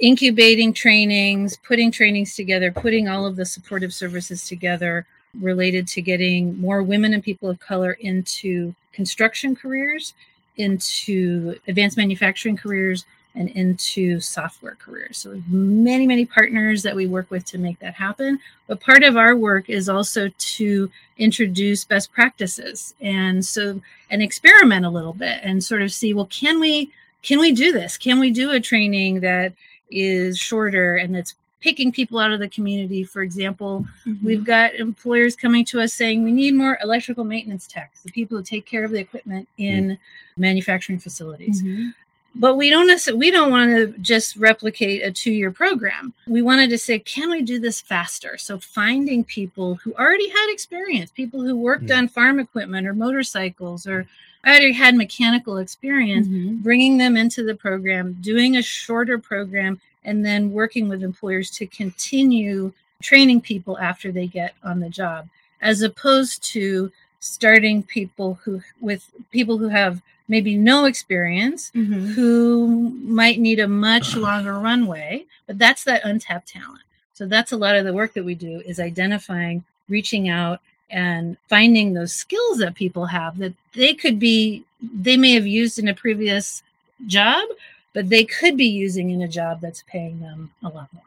incubating 0.00 0.72
trainings, 0.72 1.56
putting 1.58 1.92
trainings 1.92 2.34
together, 2.34 2.72
putting 2.72 3.06
all 3.06 3.24
of 3.24 3.36
the 3.36 3.44
supportive 3.44 3.94
services 3.94 4.48
together 4.48 5.06
related 5.38 5.86
to 5.86 6.02
getting 6.02 6.58
more 6.58 6.82
women 6.82 7.14
and 7.14 7.22
people 7.22 7.48
of 7.48 7.60
color 7.60 7.92
into 8.00 8.74
construction 8.92 9.54
careers, 9.54 10.14
into 10.60 11.58
advanced 11.66 11.96
manufacturing 11.96 12.56
careers, 12.56 13.04
and 13.34 13.48
into 13.50 14.20
software 14.20 14.76
careers. 14.76 15.18
So 15.18 15.40
many, 15.48 16.06
many 16.06 16.26
partners 16.26 16.82
that 16.82 16.96
we 16.96 17.06
work 17.06 17.30
with 17.30 17.44
to 17.46 17.58
make 17.58 17.78
that 17.78 17.94
happen. 17.94 18.40
But 18.66 18.80
part 18.80 19.02
of 19.02 19.16
our 19.16 19.36
work 19.36 19.70
is 19.70 19.88
also 19.88 20.30
to 20.36 20.90
introduce 21.16 21.84
best 21.84 22.12
practices 22.12 22.94
and 23.00 23.44
so 23.44 23.80
and 24.10 24.22
experiment 24.22 24.84
a 24.84 24.90
little 24.90 25.12
bit 25.12 25.40
and 25.42 25.62
sort 25.62 25.82
of 25.82 25.92
see, 25.92 26.12
well, 26.12 26.26
can 26.26 26.58
we 26.58 26.90
can 27.22 27.38
we 27.38 27.52
do 27.52 27.72
this? 27.72 27.98
Can 27.98 28.18
we 28.18 28.30
do 28.30 28.50
a 28.50 28.60
training 28.60 29.20
that 29.20 29.52
is 29.90 30.38
shorter 30.38 30.96
and 30.96 31.14
that's 31.14 31.34
picking 31.60 31.92
people 31.92 32.18
out 32.18 32.32
of 32.32 32.40
the 32.40 32.48
community. 32.48 33.04
For 33.04 33.22
example, 33.22 33.86
mm-hmm. 34.06 34.24
we've 34.24 34.44
got 34.44 34.74
employers 34.74 35.36
coming 35.36 35.64
to 35.66 35.80
us 35.80 35.92
saying 35.92 36.22
we 36.22 36.32
need 36.32 36.54
more 36.54 36.78
electrical 36.82 37.24
maintenance 37.24 37.66
techs, 37.66 38.02
the 38.02 38.12
people 38.12 38.38
who 38.38 38.44
take 38.44 38.66
care 38.66 38.84
of 38.84 38.90
the 38.90 38.98
equipment 38.98 39.48
in 39.58 39.84
mm-hmm. 39.84 40.40
manufacturing 40.40 40.98
facilities. 40.98 41.62
Mm-hmm 41.62 41.90
but 42.34 42.56
we 42.56 42.70
don't 42.70 42.86
necessarily 42.86 43.18
we 43.18 43.30
don't 43.30 43.50
want 43.50 43.70
to 43.70 43.88
just 43.98 44.36
replicate 44.36 45.02
a 45.02 45.10
two-year 45.10 45.50
program 45.50 46.12
we 46.26 46.42
wanted 46.42 46.70
to 46.70 46.78
say 46.78 46.98
can 46.98 47.30
we 47.30 47.42
do 47.42 47.58
this 47.58 47.80
faster 47.80 48.38
so 48.38 48.58
finding 48.58 49.24
people 49.24 49.76
who 49.76 49.92
already 49.94 50.28
had 50.28 50.52
experience 50.52 51.10
people 51.10 51.42
who 51.42 51.56
worked 51.56 51.90
on 51.90 52.08
farm 52.08 52.38
equipment 52.38 52.86
or 52.86 52.94
motorcycles 52.94 53.86
or 53.86 54.06
already 54.46 54.72
had 54.72 54.94
mechanical 54.94 55.58
experience 55.58 56.28
mm-hmm. 56.28 56.56
bringing 56.56 56.98
them 56.98 57.16
into 57.16 57.42
the 57.44 57.54
program 57.54 58.16
doing 58.20 58.56
a 58.56 58.62
shorter 58.62 59.18
program 59.18 59.80
and 60.04 60.24
then 60.24 60.52
working 60.52 60.88
with 60.88 61.02
employers 61.02 61.50
to 61.50 61.66
continue 61.66 62.72
training 63.02 63.40
people 63.40 63.78
after 63.78 64.12
they 64.12 64.26
get 64.26 64.54
on 64.62 64.80
the 64.80 64.88
job 64.88 65.28
as 65.62 65.82
opposed 65.82 66.42
to 66.42 66.90
starting 67.20 67.82
people 67.82 68.34
who 68.42 68.62
with 68.80 69.10
people 69.30 69.58
who 69.58 69.68
have 69.68 70.00
maybe 70.28 70.56
no 70.56 70.84
experience 70.84 71.70
mm-hmm. 71.74 72.12
who 72.12 72.90
might 73.02 73.38
need 73.38 73.60
a 73.60 73.68
much 73.68 74.16
longer 74.16 74.54
runway 74.58 75.24
but 75.46 75.58
that's 75.58 75.84
that 75.84 76.04
untapped 76.04 76.48
talent 76.48 76.82
so 77.12 77.26
that's 77.26 77.52
a 77.52 77.56
lot 77.56 77.76
of 77.76 77.84
the 77.84 77.92
work 77.92 78.14
that 78.14 78.24
we 78.24 78.34
do 78.34 78.62
is 78.66 78.80
identifying 78.80 79.62
reaching 79.88 80.28
out 80.28 80.60
and 80.90 81.36
finding 81.48 81.92
those 81.92 82.12
skills 82.12 82.58
that 82.58 82.74
people 82.74 83.06
have 83.06 83.38
that 83.38 83.54
they 83.74 83.94
could 83.94 84.18
be 84.18 84.64
they 84.82 85.16
may 85.16 85.32
have 85.32 85.46
used 85.46 85.78
in 85.78 85.88
a 85.88 85.94
previous 85.94 86.62
job 87.06 87.46
but 87.92 88.08
they 88.08 88.24
could 88.24 88.56
be 88.56 88.66
using 88.66 89.10
in 89.10 89.22
a 89.22 89.28
job 89.28 89.60
that's 89.60 89.82
paying 89.86 90.20
them 90.20 90.50
a 90.62 90.68
lot 90.68 90.88
more. 90.92 91.02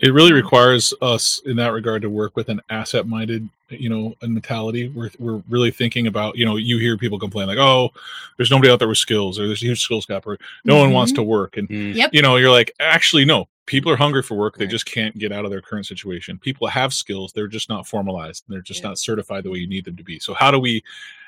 It 0.00 0.14
really 0.14 0.32
requires 0.32 0.94
us 1.02 1.40
in 1.44 1.56
that 1.56 1.72
regard 1.72 2.02
to 2.02 2.10
work 2.10 2.34
with 2.34 2.48
an 2.48 2.62
asset 2.70 3.06
minded, 3.06 3.46
you 3.68 3.90
know, 3.90 4.14
a 4.22 4.28
mentality. 4.28 4.88
We're, 4.88 5.10
we're 5.18 5.42
really 5.48 5.70
thinking 5.70 6.06
about, 6.06 6.38
you 6.38 6.46
know, 6.46 6.56
you 6.56 6.78
hear 6.78 6.96
people 6.96 7.18
complain 7.18 7.48
like, 7.48 7.58
oh, 7.58 7.92
there's 8.38 8.50
nobody 8.50 8.72
out 8.72 8.78
there 8.78 8.88
with 8.88 8.96
skills 8.96 9.38
or 9.38 9.46
there's 9.46 9.62
a 9.62 9.66
huge 9.66 9.82
skills 9.82 10.06
gap 10.06 10.26
or 10.26 10.38
no 10.64 10.74
mm-hmm. 10.74 10.84
one 10.84 10.92
wants 10.92 11.12
to 11.12 11.22
work. 11.22 11.58
And, 11.58 11.68
mm. 11.68 11.94
yep. 11.94 12.10
you 12.14 12.22
know, 12.22 12.36
you're 12.36 12.50
like, 12.50 12.72
actually, 12.80 13.26
no, 13.26 13.46
people 13.66 13.92
are 13.92 13.96
hungry 13.96 14.22
for 14.22 14.36
work. 14.36 14.56
They 14.56 14.64
right. 14.64 14.70
just 14.70 14.86
can't 14.86 15.16
get 15.18 15.32
out 15.32 15.44
of 15.44 15.50
their 15.50 15.60
current 15.60 15.84
situation. 15.84 16.38
People 16.38 16.66
have 16.68 16.94
skills. 16.94 17.34
They're 17.34 17.46
just 17.46 17.68
not 17.68 17.86
formalized. 17.86 18.44
They're 18.48 18.62
just 18.62 18.80
yeah. 18.80 18.88
not 18.88 18.98
certified 18.98 19.44
the 19.44 19.50
way 19.50 19.58
you 19.58 19.68
need 19.68 19.84
them 19.84 19.96
to 19.96 20.02
be. 20.02 20.18
So 20.18 20.32
how 20.32 20.50
do 20.50 20.58
we 20.58 20.82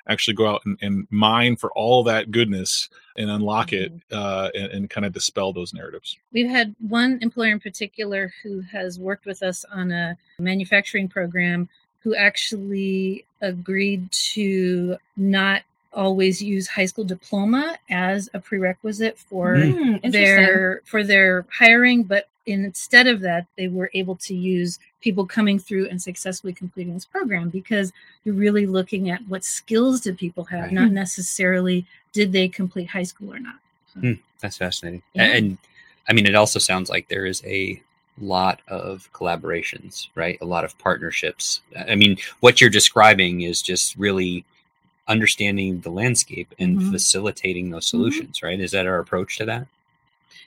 actually 0.08 0.34
go 0.34 0.48
out 0.48 0.62
and, 0.64 0.78
and 0.82 1.06
mine 1.10 1.56
for 1.56 1.70
all 1.72 2.02
that 2.04 2.30
goodness 2.30 2.88
and 3.16 3.30
unlock 3.30 3.68
mm-hmm. 3.68 3.96
it 3.96 4.02
uh, 4.12 4.50
and, 4.54 4.72
and 4.72 4.90
kind 4.90 5.06
of 5.06 5.12
dispel 5.12 5.52
those 5.52 5.72
narratives. 5.72 6.16
We've 6.32 6.48
had 6.50 6.74
one 6.80 7.18
employer 7.22 7.52
in 7.52 7.60
particular 7.60 8.32
who 8.42 8.60
has 8.60 8.98
worked 8.98 9.26
with 9.26 9.42
us 9.42 9.64
on 9.70 9.92
a 9.92 10.16
manufacturing 10.38 11.08
program 11.08 11.68
who 12.00 12.14
actually 12.16 13.24
agreed 13.40 14.10
to 14.10 14.96
not 15.16 15.62
always 15.92 16.42
use 16.42 16.66
high 16.66 16.86
school 16.86 17.04
diploma 17.04 17.76
as 17.90 18.28
a 18.34 18.40
prerequisite 18.40 19.18
for 19.18 19.56
mm, 19.56 20.10
their 20.10 20.80
for 20.84 21.04
their 21.04 21.44
hiring 21.50 22.02
but 22.02 22.28
instead 22.46 23.06
of 23.06 23.20
that 23.20 23.46
they 23.56 23.68
were 23.68 23.90
able 23.94 24.16
to 24.16 24.34
use 24.34 24.78
people 25.00 25.26
coming 25.26 25.58
through 25.58 25.88
and 25.88 26.00
successfully 26.00 26.52
completing 26.52 26.94
this 26.94 27.04
program 27.04 27.48
because 27.48 27.92
you're 28.24 28.34
really 28.34 28.66
looking 28.66 29.10
at 29.10 29.20
what 29.28 29.44
skills 29.44 30.00
did 30.00 30.18
people 30.18 30.44
have 30.44 30.64
right. 30.64 30.72
not 30.72 30.90
necessarily 30.90 31.86
did 32.12 32.32
they 32.32 32.48
complete 32.48 32.88
high 32.88 33.02
school 33.02 33.32
or 33.32 33.38
not 33.38 33.56
so. 33.94 34.00
mm, 34.00 34.18
that's 34.40 34.56
fascinating 34.56 35.02
yeah. 35.14 35.24
and 35.24 35.58
i 36.08 36.12
mean 36.12 36.26
it 36.26 36.34
also 36.34 36.58
sounds 36.58 36.90
like 36.90 37.08
there 37.08 37.26
is 37.26 37.42
a 37.46 37.80
lot 38.18 38.60
of 38.68 39.08
collaborations 39.12 40.08
right 40.14 40.38
a 40.40 40.44
lot 40.44 40.64
of 40.64 40.76
partnerships 40.78 41.60
i 41.88 41.94
mean 41.94 42.16
what 42.40 42.60
you're 42.60 42.70
describing 42.70 43.42
is 43.42 43.62
just 43.62 43.96
really 43.96 44.44
understanding 45.08 45.80
the 45.80 45.90
landscape 45.90 46.52
and 46.58 46.78
mm-hmm. 46.78 46.92
facilitating 46.92 47.70
those 47.70 47.86
mm-hmm. 47.86 47.98
solutions 47.98 48.38
mm-hmm. 48.38 48.46
right 48.46 48.60
is 48.60 48.72
that 48.72 48.86
our 48.86 48.98
approach 48.98 49.38
to 49.38 49.44
that 49.44 49.66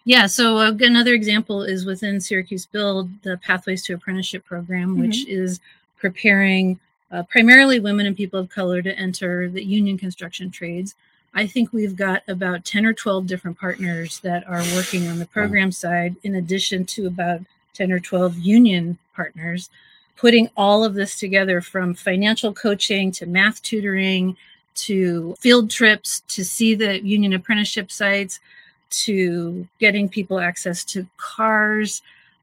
yeah, 0.06 0.27
so 0.27 0.58
uh, 0.58 0.72
another 0.80 1.13
example 1.13 1.63
is 1.63 1.86
within 1.86 2.22
Syracuse 2.22 2.65
Build, 2.65 3.10
the 3.24 3.38
Pathways 3.38 3.84
to 3.84 3.94
Apprenticeship 3.94 4.46
program, 4.46 4.92
mm-hmm. 4.92 5.01
which 5.01 5.27
is 5.27 5.60
preparing 5.98 6.80
uh, 7.12 7.24
primarily 7.24 7.80
women 7.80 8.06
and 8.06 8.15
people 8.15 8.39
of 8.39 8.50
color 8.50 8.82
to 8.82 8.98
enter 8.98 9.50
the 9.50 9.63
union 9.63 9.98
construction 9.98 10.51
trades. 10.51 10.96
I 11.34 11.48
think 11.48 11.74
we've 11.74 11.96
got 11.96 12.24
about 12.27 12.63
10 12.65 12.86
or 12.86 12.94
12 12.94 13.27
different 13.27 13.60
partners 13.60 14.20
that 14.20 14.48
are 14.48 14.63
working 14.75 15.08
on 15.08 15.20
the 15.20 15.25
program 15.25 15.72
side, 15.72 16.15
in 16.24 16.36
addition 16.36 16.86
to 16.86 17.08
about 17.08 17.42
10 17.74 17.92
or 17.92 18.00
12 18.00 18.38
union 18.38 18.98
partners, 19.15 19.70
putting 20.18 20.50
all 20.56 20.84
of 20.84 20.94
this 20.94 21.20
together 21.20 21.62
from 21.62 21.94
financial 21.94 22.54
coaching 22.54 23.12
to 23.12 23.25
math 23.25 23.62
tutoring 23.62 24.38
to 24.75 25.36
field 25.39 25.70
trips 25.70 26.22
to 26.27 26.44
see 26.44 26.75
the 26.75 27.04
union 27.04 27.34
apprenticeship 27.34 27.92
sites 27.92 28.39
to 28.89 29.68
getting 29.80 30.10
people 30.10 30.39
access 30.39 30.84
to 30.86 31.06
cars, 31.18 32.01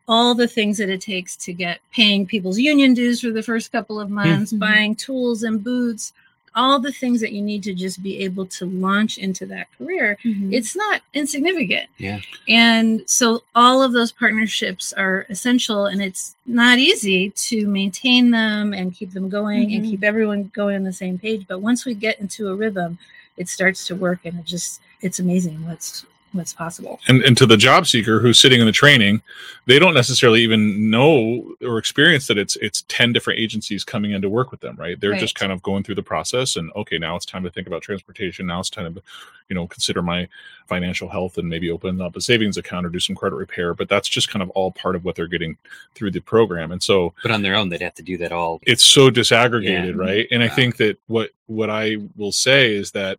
all 0.09 0.35
the 0.35 0.49
things 0.49 0.79
that 0.79 0.91
it 0.91 1.01
takes 1.01 1.37
to 1.37 1.53
get 1.53 1.81
paying 1.93 2.27
people's 2.27 2.59
union 2.59 2.95
dues 2.95 3.21
for 3.21 3.31
the 3.31 3.43
first 3.43 3.73
couple 3.73 4.01
of 4.01 4.11
months, 4.11 4.53
mm-hmm. 4.53 4.61
buying 4.61 4.95
tools 4.95 5.43
and 5.43 5.63
boots, 5.63 6.13
all 6.55 6.79
the 6.79 6.93
things 6.93 7.21
that 7.21 7.33
you 7.33 7.41
need 7.41 7.63
to 7.63 7.75
just 7.75 8.03
be 8.03 8.19
able 8.19 8.47
to 8.47 8.67
launch 8.67 9.19
into 9.19 9.47
that 9.47 9.69
career. 9.79 10.19
Mm-hmm. 10.25 10.53
It's 10.53 10.77
not 10.77 11.01
insignificant. 11.15 11.89
Yeah. 11.99 12.21
And 12.49 13.09
so 13.09 13.43
all 13.55 13.83
of 13.83 13.93
those 13.93 14.13
partnerships 14.13 14.93
are 14.93 15.27
essential 15.31 15.87
and 15.87 16.03
it's 16.03 16.37
not 16.47 16.79
easy 16.79 17.31
to 17.31 17.67
maintain 17.67 18.31
them 18.31 18.75
and 18.75 18.95
keep 18.95 19.13
them 19.13 19.29
going 19.29 19.69
mm-hmm. 19.69 19.77
and 19.77 19.85
keep 19.87 20.03
everyone 20.03 20.51
going 20.55 20.77
on 20.77 20.85
the 20.85 20.93
same 20.93 21.19
page, 21.19 21.47
but 21.49 21.61
once 21.61 21.85
we 21.85 21.95
get 21.95 22.21
into 22.21 22.49
a 22.49 22.55
rhythm, 22.55 22.99
it 23.37 23.49
starts 23.49 23.87
to 23.87 23.97
work 23.97 24.21
and 24.25 24.39
it 24.39 24.45
just 24.45 24.81
it's 25.01 25.19
amazing 25.19 25.67
what's 25.67 26.05
what's 26.33 26.53
possible. 26.53 26.99
And, 27.09 27.23
and 27.23 27.37
to 27.37 27.47
the 27.47 27.57
job 27.57 27.87
seeker 27.87 28.19
who's 28.19 28.39
sitting 28.39 28.61
in 28.61 28.67
the 28.67 28.73
training, 28.73 29.23
they 29.67 29.79
don't 29.79 29.95
necessarily 29.95 30.41
even 30.43 30.91
know 30.91 31.55
or 31.62 31.79
experience 31.79 32.27
that 32.27 32.39
it's 32.39 32.57
it's 32.57 32.85
10 32.89 33.12
different 33.12 33.39
agencies 33.39 33.85
coming 33.85 34.12
in 34.12 34.23
to 34.23 34.29
work 34.29 34.51
with 34.51 34.61
them, 34.61 34.77
right? 34.77 35.01
They're 35.01 35.12
right. 35.12 35.21
just 35.21 35.35
kind 35.35 35.53
of 35.53 35.62
going 35.62 35.83
through 35.85 35.97
the 35.97 36.03
process 36.03 36.57
and 36.57 36.73
okay, 36.75 36.99
now 36.99 37.17
it's 37.17 37.27
time 37.27 37.45
to 37.45 37.51
think 37.51 37.67
about 37.67 37.83
transportation. 37.83 38.47
Now 38.47 38.61
it's 38.61 38.71
time 38.71 38.95
to, 38.95 39.03
you 39.49 39.55
know, 39.55 39.67
consider 39.67 40.03
my 40.03 40.29
financial 40.67 41.09
health 41.09 41.39
and 41.39 41.49
maybe 41.49 41.71
open 41.71 42.01
up 42.01 42.17
a 42.17 42.21
savings 42.21 42.57
account 42.57 42.87
or 42.87 42.89
do 42.89 43.01
some 43.01 43.17
credit 43.17 43.37
repair. 43.37 43.75
But 43.75 43.89
that's 43.89 44.09
just 44.09 44.31
kind 44.31 44.43
of 44.43 44.51
all 44.51 44.73
part 44.73 44.97
of 44.97 45.05
what 45.05 45.15
they're 45.15 45.27
getting 45.27 45.57
through 45.95 46.12
the 46.12 46.21
program. 46.21 46.73
And 46.73 46.83
so 46.83 47.15
But 47.23 47.31
on 47.31 47.43
their 47.43 47.55
own 47.55 47.69
they'd 47.69 47.83
have 47.83 47.95
to 47.95 48.03
do 48.03 48.17
that 48.19 48.33
all. 48.33 48.61
It's 48.62 48.87
so 48.87 49.11
disaggregated, 49.11 49.97
yeah. 49.97 50.03
right? 50.03 50.27
And 50.31 50.41
wow. 50.41 50.45
I 50.45 50.47
uh-huh. 50.47 50.57
think 50.57 50.77
that 50.79 50.99
what 51.07 51.31
what 51.47 51.71
I 51.71 51.99
will 52.17 52.33
say 52.33 52.75
is 52.75 52.93
that 52.93 53.19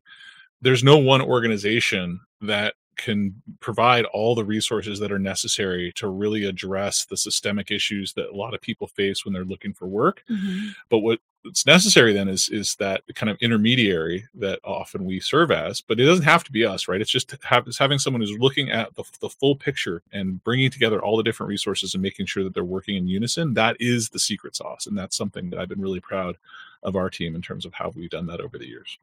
there's 0.63 0.83
no 0.83 0.97
one 0.97 1.21
organization 1.21 2.21
that 2.41 2.73
can 2.95 3.33
provide 3.59 4.05
all 4.05 4.35
the 4.35 4.45
resources 4.45 4.99
that 4.99 5.11
are 5.11 5.19
necessary 5.19 5.91
to 5.93 6.07
really 6.07 6.45
address 6.45 7.05
the 7.05 7.17
systemic 7.17 7.71
issues 7.71 8.13
that 8.13 8.29
a 8.29 8.35
lot 8.35 8.53
of 8.53 8.61
people 8.61 8.87
face 8.87 9.25
when 9.25 9.33
they're 9.33 9.45
looking 9.45 9.73
for 9.73 9.87
work. 9.87 10.23
Mm-hmm. 10.29 10.69
But 10.89 10.99
what 10.99 11.19
what's 11.43 11.65
necessary 11.65 12.13
then 12.13 12.29
is 12.29 12.49
is 12.49 12.75
that 12.75 13.03
kind 13.15 13.29
of 13.29 13.37
intermediary 13.41 14.25
that 14.33 14.59
often 14.63 15.03
we 15.03 15.19
serve 15.19 15.51
as 15.51 15.81
but 15.81 15.99
it 15.99 16.05
doesn't 16.05 16.23
have 16.23 16.43
to 16.43 16.51
be 16.51 16.65
us 16.65 16.87
right 16.87 17.01
it's 17.01 17.11
just 17.11 17.35
have, 17.43 17.67
it's 17.67 17.77
having 17.77 17.99
someone 17.99 18.21
who's 18.21 18.37
looking 18.39 18.71
at 18.71 18.93
the, 18.95 19.03
the 19.19 19.29
full 19.29 19.55
picture 19.55 20.01
and 20.13 20.41
bringing 20.43 20.71
together 20.71 21.03
all 21.03 21.17
the 21.17 21.23
different 21.23 21.49
resources 21.49 21.93
and 21.93 22.01
making 22.01 22.25
sure 22.25 22.43
that 22.43 22.53
they're 22.53 22.63
working 22.63 22.95
in 22.95 23.07
unison 23.07 23.53
that 23.53 23.75
is 23.79 24.09
the 24.09 24.19
secret 24.19 24.55
sauce 24.55 24.87
and 24.87 24.97
that's 24.97 25.17
something 25.17 25.49
that 25.49 25.59
i've 25.59 25.69
been 25.69 25.81
really 25.81 25.99
proud 25.99 26.37
of 26.83 26.95
our 26.95 27.09
team 27.09 27.35
in 27.35 27.41
terms 27.41 27.65
of 27.65 27.73
how 27.73 27.91
we've 27.93 28.09
done 28.09 28.25
that 28.25 28.39
over 28.39 28.57
the 28.57 28.67
years 28.67 28.97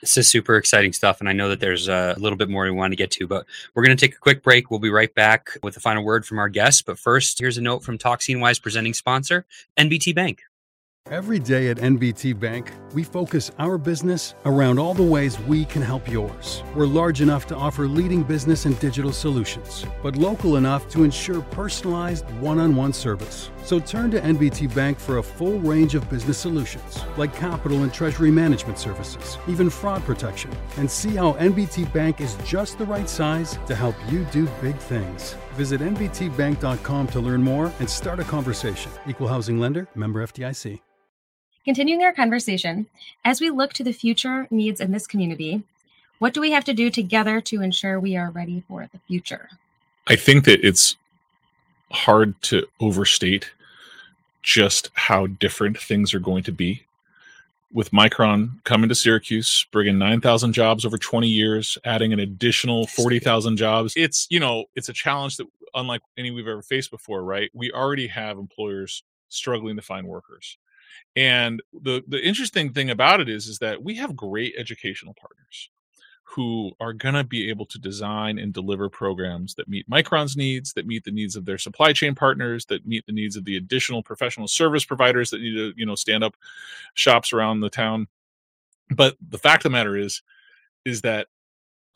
this 0.00 0.16
is 0.16 0.28
super 0.28 0.56
exciting 0.56 0.92
stuff, 0.92 1.20
and 1.20 1.28
I 1.28 1.32
know 1.32 1.48
that 1.48 1.60
there's 1.60 1.88
uh, 1.88 2.14
a 2.16 2.20
little 2.20 2.36
bit 2.36 2.48
more 2.48 2.64
we 2.64 2.70
want 2.70 2.92
to 2.92 2.96
get 2.96 3.10
to, 3.12 3.26
but 3.26 3.46
we're 3.74 3.84
going 3.84 3.96
to 3.96 4.06
take 4.06 4.16
a 4.16 4.20
quick 4.20 4.42
break. 4.42 4.70
We'll 4.70 4.80
be 4.80 4.90
right 4.90 5.14
back 5.14 5.50
with 5.62 5.74
the 5.74 5.80
final 5.80 6.04
word 6.04 6.26
from 6.26 6.38
our 6.38 6.48
guests. 6.48 6.82
But 6.82 6.98
first, 6.98 7.38
here's 7.38 7.58
a 7.58 7.62
note 7.62 7.82
from 7.82 7.98
Talk 7.98 8.22
Wise 8.28 8.58
presenting 8.58 8.94
sponsor, 8.94 9.46
NBT 9.76 10.14
Bank. 10.14 10.42
Every 11.08 11.38
day 11.38 11.68
at 11.68 11.76
NBT 11.76 12.36
Bank, 12.36 12.72
we 12.92 13.04
focus 13.04 13.52
our 13.60 13.78
business 13.78 14.34
around 14.44 14.80
all 14.80 14.92
the 14.92 15.04
ways 15.04 15.38
we 15.38 15.64
can 15.64 15.80
help 15.80 16.10
yours. 16.10 16.64
We're 16.74 16.88
large 16.88 17.20
enough 17.20 17.46
to 17.46 17.54
offer 17.54 17.86
leading 17.86 18.24
business 18.24 18.64
and 18.64 18.76
digital 18.80 19.12
solutions, 19.12 19.86
but 20.02 20.16
local 20.16 20.56
enough 20.56 20.88
to 20.88 21.04
ensure 21.04 21.42
personalized 21.42 22.28
one 22.40 22.58
on 22.58 22.74
one 22.74 22.92
service. 22.92 23.50
So 23.62 23.78
turn 23.78 24.10
to 24.10 24.20
NBT 24.20 24.74
Bank 24.74 24.98
for 24.98 25.18
a 25.18 25.22
full 25.22 25.60
range 25.60 25.94
of 25.94 26.10
business 26.10 26.38
solutions, 26.38 26.98
like 27.16 27.32
capital 27.36 27.84
and 27.84 27.94
treasury 27.94 28.32
management 28.32 28.76
services, 28.76 29.38
even 29.46 29.70
fraud 29.70 30.02
protection, 30.02 30.50
and 30.76 30.90
see 30.90 31.14
how 31.14 31.34
NBT 31.34 31.92
Bank 31.92 32.20
is 32.20 32.36
just 32.44 32.78
the 32.78 32.84
right 32.84 33.08
size 33.08 33.60
to 33.68 33.76
help 33.76 33.94
you 34.10 34.24
do 34.32 34.48
big 34.60 34.76
things. 34.76 35.36
Visit 35.54 35.82
NBTBank.com 35.82 37.06
to 37.06 37.20
learn 37.20 37.44
more 37.44 37.72
and 37.78 37.88
start 37.88 38.18
a 38.18 38.24
conversation. 38.24 38.90
Equal 39.06 39.28
housing 39.28 39.60
lender, 39.60 39.86
member 39.94 40.26
FDIC. 40.26 40.80
Continuing 41.66 42.04
our 42.04 42.12
conversation, 42.12 42.86
as 43.24 43.40
we 43.40 43.50
look 43.50 43.72
to 43.72 43.82
the 43.82 43.92
future 43.92 44.46
needs 44.52 44.80
in 44.80 44.92
this 44.92 45.04
community, 45.04 45.64
what 46.20 46.32
do 46.32 46.40
we 46.40 46.52
have 46.52 46.64
to 46.64 46.72
do 46.72 46.90
together 46.90 47.40
to 47.40 47.60
ensure 47.60 47.98
we 47.98 48.16
are 48.16 48.30
ready 48.30 48.62
for 48.68 48.88
the 48.92 49.00
future? 49.08 49.48
I 50.06 50.14
think 50.14 50.44
that 50.44 50.64
it's 50.64 50.94
hard 51.90 52.40
to 52.42 52.68
overstate 52.78 53.50
just 54.44 54.92
how 54.94 55.26
different 55.26 55.76
things 55.76 56.14
are 56.14 56.20
going 56.20 56.44
to 56.44 56.52
be. 56.52 56.84
With 57.72 57.90
Micron 57.90 58.62
coming 58.62 58.88
to 58.88 58.94
Syracuse, 58.94 59.66
bringing 59.72 59.98
9,000 59.98 60.52
jobs 60.52 60.84
over 60.84 60.96
20 60.96 61.26
years, 61.26 61.76
adding 61.84 62.12
an 62.12 62.20
additional 62.20 62.86
40,000 62.86 63.56
jobs, 63.56 63.92
it's, 63.96 64.28
you 64.30 64.38
know, 64.38 64.66
it's 64.76 64.88
a 64.88 64.92
challenge 64.92 65.36
that 65.38 65.48
unlike 65.74 66.02
any 66.16 66.30
we've 66.30 66.46
ever 66.46 66.62
faced 66.62 66.92
before, 66.92 67.24
right? 67.24 67.50
We 67.52 67.72
already 67.72 68.06
have 68.06 68.38
employers 68.38 69.02
struggling 69.30 69.74
to 69.74 69.82
find 69.82 70.06
workers 70.06 70.58
and 71.14 71.62
the 71.72 72.02
the 72.08 72.22
interesting 72.22 72.72
thing 72.72 72.90
about 72.90 73.20
it 73.20 73.28
is 73.28 73.46
is 73.46 73.58
that 73.58 73.82
we 73.82 73.96
have 73.96 74.16
great 74.16 74.54
educational 74.56 75.14
partners 75.14 75.70
who 76.28 76.72
are 76.80 76.92
going 76.92 77.14
to 77.14 77.24
be 77.24 77.48
able 77.48 77.64
to 77.64 77.78
design 77.78 78.38
and 78.38 78.52
deliver 78.52 78.88
programs 78.88 79.54
that 79.54 79.68
meet 79.68 79.88
Micron's 79.88 80.36
needs, 80.36 80.72
that 80.72 80.86
meet 80.86 81.04
the 81.04 81.10
needs 81.12 81.36
of 81.36 81.44
their 81.44 81.56
supply 81.56 81.92
chain 81.92 82.16
partners, 82.16 82.66
that 82.66 82.84
meet 82.84 83.06
the 83.06 83.12
needs 83.12 83.36
of 83.36 83.44
the 83.44 83.56
additional 83.56 84.02
professional 84.02 84.48
service 84.48 84.84
providers 84.84 85.30
that 85.30 85.40
need 85.40 85.54
to, 85.54 85.72
you 85.76 85.86
know, 85.86 85.94
stand 85.94 86.24
up 86.24 86.34
shops 86.94 87.32
around 87.32 87.60
the 87.60 87.70
town. 87.70 88.08
But 88.90 89.16
the 89.26 89.38
fact 89.38 89.64
of 89.64 89.70
the 89.70 89.78
matter 89.78 89.96
is, 89.96 90.20
is 90.84 91.00
that 91.02 91.28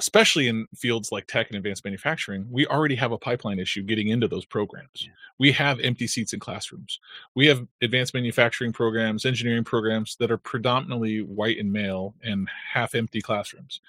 especially 0.00 0.48
in 0.48 0.66
fields 0.74 1.12
like 1.12 1.26
tech 1.26 1.48
and 1.48 1.58
advanced 1.58 1.84
manufacturing, 1.84 2.46
we 2.50 2.66
already 2.66 2.94
have 2.94 3.12
a 3.12 3.18
pipeline 3.18 3.58
issue 3.58 3.82
getting 3.82 4.08
into 4.08 4.26
those 4.26 4.46
programs. 4.46 4.88
Yeah. 5.06 5.12
We 5.38 5.52
have 5.52 5.78
empty 5.80 6.06
seats 6.06 6.32
in 6.32 6.40
classrooms. 6.40 6.98
We 7.34 7.46
have 7.48 7.66
advanced 7.82 8.14
manufacturing 8.14 8.72
programs, 8.72 9.26
engineering 9.26 9.62
programs 9.62 10.16
that 10.16 10.30
are 10.30 10.38
predominantly 10.38 11.20
white 11.20 11.58
and 11.58 11.70
male 11.70 12.14
and 12.22 12.48
half 12.72 12.94
empty 12.94 13.20
classrooms. 13.20 13.82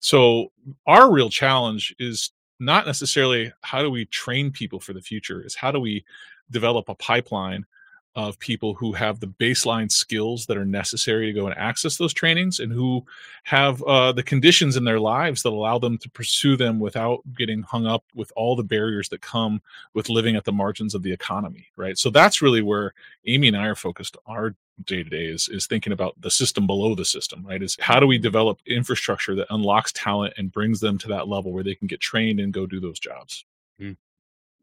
So, 0.00 0.52
our 0.86 1.12
real 1.12 1.28
challenge 1.28 1.94
is 1.98 2.30
not 2.58 2.86
necessarily 2.86 3.52
how 3.60 3.82
do 3.82 3.90
we 3.90 4.06
train 4.06 4.50
people 4.50 4.80
for 4.80 4.94
the 4.94 5.02
future, 5.02 5.44
is 5.44 5.54
how 5.54 5.70
do 5.70 5.78
we 5.78 6.02
develop 6.50 6.88
a 6.88 6.94
pipeline 6.94 7.66
of 8.18 8.36
people 8.40 8.74
who 8.74 8.92
have 8.92 9.20
the 9.20 9.28
baseline 9.28 9.88
skills 9.88 10.44
that 10.46 10.56
are 10.56 10.64
necessary 10.64 11.26
to 11.26 11.32
go 11.32 11.46
and 11.46 11.56
access 11.56 11.96
those 11.96 12.12
trainings 12.12 12.58
and 12.58 12.72
who 12.72 13.06
have 13.44 13.80
uh, 13.84 14.10
the 14.10 14.24
conditions 14.24 14.76
in 14.76 14.82
their 14.82 14.98
lives 14.98 15.44
that 15.44 15.52
allow 15.52 15.78
them 15.78 15.96
to 15.96 16.10
pursue 16.10 16.56
them 16.56 16.80
without 16.80 17.20
getting 17.36 17.62
hung 17.62 17.86
up 17.86 18.02
with 18.16 18.32
all 18.34 18.56
the 18.56 18.64
barriers 18.64 19.08
that 19.08 19.20
come 19.20 19.62
with 19.94 20.08
living 20.08 20.34
at 20.34 20.44
the 20.44 20.50
margins 20.50 20.96
of 20.96 21.04
the 21.04 21.12
economy 21.12 21.68
right? 21.76 21.96
So 21.96 22.10
that's 22.10 22.42
really 22.42 22.60
where 22.60 22.92
amy 23.24 23.46
and 23.46 23.56
i 23.56 23.66
are 23.66 23.76
focused 23.76 24.16
our 24.26 24.56
day 24.84 25.04
to 25.04 25.10
day 25.10 25.26
is 25.26 25.48
is 25.48 25.68
thinking 25.68 25.92
about 25.92 26.20
the 26.20 26.30
system 26.30 26.66
below 26.66 26.96
the 26.96 27.04
system 27.04 27.46
right? 27.46 27.62
Is 27.62 27.76
how 27.78 28.00
do 28.00 28.06
we 28.08 28.18
develop 28.18 28.58
infrastructure 28.66 29.36
that 29.36 29.46
unlocks 29.50 29.92
talent 29.92 30.34
and 30.36 30.50
brings 30.50 30.80
them 30.80 30.98
to 30.98 31.08
that 31.08 31.28
level 31.28 31.52
where 31.52 31.62
they 31.62 31.76
can 31.76 31.86
get 31.86 32.00
trained 32.00 32.40
and 32.40 32.52
go 32.52 32.66
do 32.66 32.80
those 32.80 32.98
jobs? 32.98 33.44
Mm. 33.80 33.96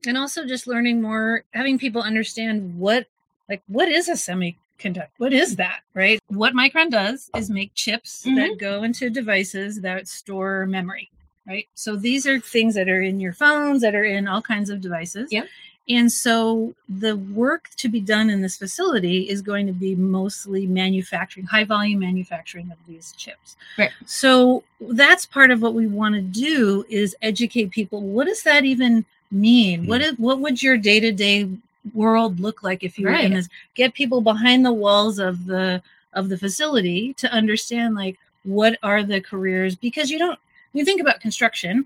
and 0.05 0.17
also 0.17 0.45
just 0.45 0.67
learning 0.67 1.01
more 1.01 1.45
having 1.53 1.79
people 1.79 2.01
understand 2.01 2.77
what 2.77 3.07
like 3.49 3.61
what 3.67 3.87
is 3.87 4.07
a 4.09 4.13
semiconductor 4.13 5.07
what 5.17 5.33
is 5.33 5.55
that 5.55 5.81
right 5.93 6.19
what 6.27 6.53
micron 6.53 6.89
does 6.89 7.29
is 7.35 7.49
make 7.49 7.73
chips 7.73 8.23
mm-hmm. 8.25 8.35
that 8.35 8.57
go 8.57 8.83
into 8.83 9.09
devices 9.09 9.81
that 9.81 10.07
store 10.07 10.65
memory 10.65 11.09
right 11.47 11.67
so 11.75 11.95
these 11.95 12.27
are 12.27 12.39
things 12.39 12.75
that 12.75 12.89
are 12.89 13.01
in 13.01 13.19
your 13.19 13.33
phones 13.33 13.81
that 13.81 13.95
are 13.95 14.03
in 14.03 14.27
all 14.27 14.41
kinds 14.41 14.69
of 14.69 14.81
devices 14.81 15.29
yeah 15.31 15.43
and 15.87 16.11
so 16.11 16.73
the 16.89 17.15
work 17.15 17.69
to 17.77 17.89
be 17.89 17.99
done 17.99 18.29
in 18.29 18.41
this 18.41 18.57
facility 18.57 19.29
is 19.29 19.41
going 19.41 19.67
to 19.67 19.73
be 19.73 19.93
mostly 19.93 20.65
manufacturing, 20.65 21.45
high 21.45 21.63
volume 21.63 21.99
manufacturing 21.99 22.71
of 22.71 22.77
these 22.87 23.13
chips. 23.17 23.55
Right. 23.77 23.91
So 24.05 24.63
that's 24.81 25.27
part 25.27 25.51
of 25.51 25.61
what 25.61 25.75
we 25.75 25.85
want 25.85 26.15
to 26.15 26.21
do 26.21 26.85
is 26.89 27.15
educate 27.21 27.69
people. 27.69 28.01
What 28.01 28.25
does 28.25 28.41
that 28.43 28.65
even 28.65 29.05
mean? 29.29 29.81
Mm-hmm. 29.81 29.89
What 29.89 30.01
is 30.01 30.13
what 30.17 30.39
would 30.39 30.63
your 30.63 30.77
day 30.77 30.99
to 30.99 31.11
day 31.11 31.49
world 31.93 32.39
look 32.39 32.63
like 32.63 32.83
if 32.83 32.97
you 32.97 33.07
right. 33.07 33.19
were 33.19 33.25
in 33.25 33.33
this 33.33 33.49
get 33.75 33.93
people 33.93 34.21
behind 34.21 34.65
the 34.65 34.73
walls 34.73 35.19
of 35.19 35.45
the 35.45 35.81
of 36.13 36.29
the 36.29 36.37
facility 36.37 37.13
to 37.13 37.31
understand 37.31 37.95
like 37.95 38.17
what 38.43 38.77
are 38.81 39.03
the 39.03 39.21
careers 39.21 39.75
because 39.75 40.09
you 40.09 40.17
don't 40.17 40.39
you 40.73 40.83
think 40.83 41.01
about 41.01 41.19
construction 41.19 41.85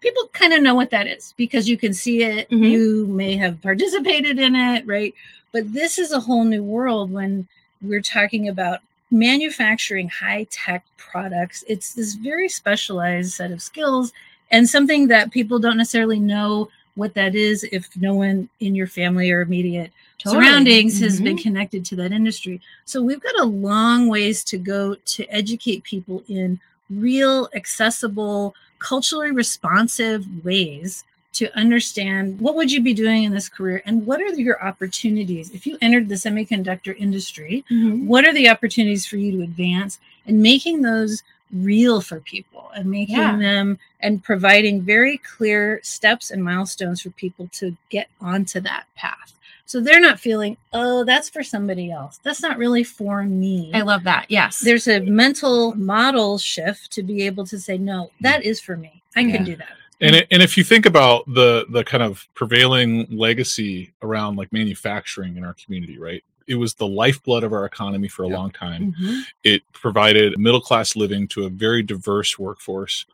people 0.00 0.28
kind 0.32 0.52
of 0.52 0.62
know 0.62 0.74
what 0.74 0.90
that 0.90 1.06
is 1.06 1.34
because 1.36 1.68
you 1.68 1.76
can 1.76 1.92
see 1.92 2.22
it 2.22 2.48
mm-hmm. 2.50 2.64
you 2.64 3.06
may 3.06 3.36
have 3.36 3.60
participated 3.62 4.38
in 4.38 4.54
it 4.54 4.86
right 4.86 5.14
but 5.52 5.72
this 5.72 5.98
is 5.98 6.12
a 6.12 6.20
whole 6.20 6.44
new 6.44 6.62
world 6.62 7.10
when 7.10 7.46
we're 7.80 8.02
talking 8.02 8.48
about 8.48 8.80
manufacturing 9.10 10.08
high 10.08 10.46
tech 10.50 10.84
products 10.96 11.64
it's 11.68 11.94
this 11.94 12.14
very 12.14 12.48
specialized 12.48 13.32
set 13.32 13.50
of 13.50 13.60
skills 13.60 14.12
and 14.50 14.68
something 14.68 15.08
that 15.08 15.30
people 15.30 15.58
don't 15.58 15.76
necessarily 15.76 16.20
know 16.20 16.68
what 16.94 17.14
that 17.14 17.34
is 17.34 17.64
if 17.64 17.88
no 17.96 18.14
one 18.14 18.48
in 18.60 18.74
your 18.74 18.86
family 18.86 19.30
or 19.30 19.40
immediate 19.40 19.90
totally. 20.18 20.44
surroundings 20.44 20.94
mm-hmm. 20.94 21.04
has 21.04 21.20
been 21.20 21.36
mm-hmm. 21.36 21.42
connected 21.42 21.84
to 21.86 21.96
that 21.96 22.12
industry. 22.12 22.60
So 22.84 23.02
we've 23.02 23.22
got 23.22 23.38
a 23.40 23.44
long 23.44 24.08
ways 24.08 24.44
to 24.44 24.58
go 24.58 24.94
to 24.94 25.26
educate 25.28 25.84
people 25.84 26.22
in 26.28 26.60
real, 26.90 27.48
accessible, 27.54 28.54
culturally 28.78 29.30
responsive 29.30 30.26
ways 30.44 31.04
to 31.32 31.56
understand 31.56 32.38
what 32.40 32.54
would 32.54 32.70
you 32.70 32.82
be 32.82 32.92
doing 32.92 33.24
in 33.24 33.32
this 33.32 33.48
career 33.48 33.82
and 33.86 34.04
what 34.04 34.20
are 34.20 34.28
your 34.34 34.62
opportunities 34.62 35.50
if 35.52 35.66
you 35.66 35.78
entered 35.80 36.08
the 36.08 36.14
semiconductor 36.14 36.94
industry 36.98 37.64
mm-hmm. 37.70 38.06
what 38.06 38.26
are 38.26 38.34
the 38.34 38.48
opportunities 38.48 39.06
for 39.06 39.16
you 39.16 39.32
to 39.32 39.42
advance 39.42 39.98
and 40.26 40.42
making 40.42 40.82
those 40.82 41.22
real 41.52 42.00
for 42.00 42.20
people 42.20 42.70
and 42.74 42.90
making 42.90 43.16
yeah. 43.16 43.36
them 43.36 43.78
and 44.00 44.22
providing 44.22 44.82
very 44.82 45.18
clear 45.18 45.80
steps 45.82 46.30
and 46.30 46.42
milestones 46.42 47.02
for 47.02 47.10
people 47.10 47.48
to 47.52 47.76
get 47.90 48.08
onto 48.20 48.60
that 48.60 48.86
path. 48.96 49.34
So 49.64 49.80
they're 49.80 50.00
not 50.00 50.20
feeling, 50.20 50.56
oh, 50.72 51.04
that's 51.04 51.30
for 51.30 51.42
somebody 51.42 51.90
else. 51.90 52.20
That's 52.22 52.42
not 52.42 52.58
really 52.58 52.84
for 52.84 53.22
me. 53.22 53.70
I 53.72 53.82
love 53.82 54.02
that. 54.04 54.26
Yes. 54.28 54.60
There's 54.60 54.88
a 54.88 55.00
mental 55.00 55.74
model 55.76 56.36
shift 56.36 56.90
to 56.92 57.02
be 57.02 57.22
able 57.22 57.46
to 57.46 57.58
say, 57.58 57.78
no, 57.78 58.10
that 58.20 58.44
is 58.44 58.60
for 58.60 58.76
me. 58.76 59.02
I 59.16 59.20
yeah. 59.20 59.36
can 59.36 59.44
do 59.44 59.56
that. 59.56 59.68
And, 60.02 60.16
it, 60.16 60.26
and 60.30 60.42
if 60.42 60.58
you 60.58 60.64
think 60.64 60.84
about 60.84 61.24
the 61.32 61.64
the 61.70 61.84
kind 61.84 62.02
of 62.02 62.26
prevailing 62.34 63.06
legacy 63.08 63.92
around 64.02 64.34
like 64.34 64.52
manufacturing 64.52 65.36
in 65.36 65.44
our 65.44 65.54
community, 65.54 65.96
right? 65.96 66.24
It 66.52 66.56
was 66.56 66.74
the 66.74 66.86
lifeblood 66.86 67.44
of 67.44 67.52
our 67.52 67.64
economy 67.64 68.08
for 68.08 68.24
a 68.24 68.28
yep. 68.28 68.36
long 68.36 68.50
time. 68.50 68.92
Mm-hmm. 68.92 69.20
It 69.42 69.62
provided 69.72 70.38
middle 70.38 70.60
class 70.60 70.94
living 70.94 71.26
to 71.28 71.46
a 71.46 71.48
very 71.48 71.82
diverse 71.82 72.38
workforce, 72.38 73.06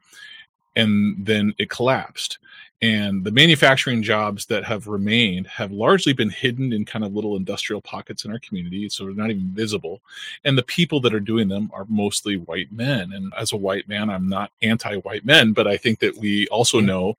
and 0.74 1.14
then 1.24 1.54
it 1.58 1.70
collapsed. 1.70 2.38
And 2.80 3.24
the 3.24 3.32
manufacturing 3.32 4.02
jobs 4.02 4.46
that 4.46 4.64
have 4.64 4.86
remained 4.86 5.48
have 5.48 5.72
largely 5.72 6.12
been 6.12 6.30
hidden 6.30 6.72
in 6.72 6.84
kind 6.84 7.04
of 7.04 7.14
little 7.14 7.36
industrial 7.36 7.80
pockets 7.80 8.24
in 8.24 8.30
our 8.30 8.38
community. 8.38 8.88
So 8.88 9.04
they're 9.04 9.14
not 9.14 9.30
even 9.30 9.48
visible. 9.48 10.00
And 10.44 10.56
the 10.56 10.62
people 10.62 11.00
that 11.00 11.14
are 11.14 11.20
doing 11.20 11.48
them 11.48 11.70
are 11.72 11.86
mostly 11.88 12.36
white 12.36 12.70
men. 12.70 13.12
And 13.12 13.32
as 13.36 13.52
a 13.52 13.56
white 13.56 13.88
man, 13.88 14.10
I'm 14.10 14.28
not 14.28 14.52
anti 14.62 14.96
white 14.98 15.24
men, 15.24 15.52
but 15.52 15.66
I 15.66 15.76
think 15.76 15.98
that 16.00 16.16
we 16.16 16.46
also 16.48 16.78
know 16.78 17.16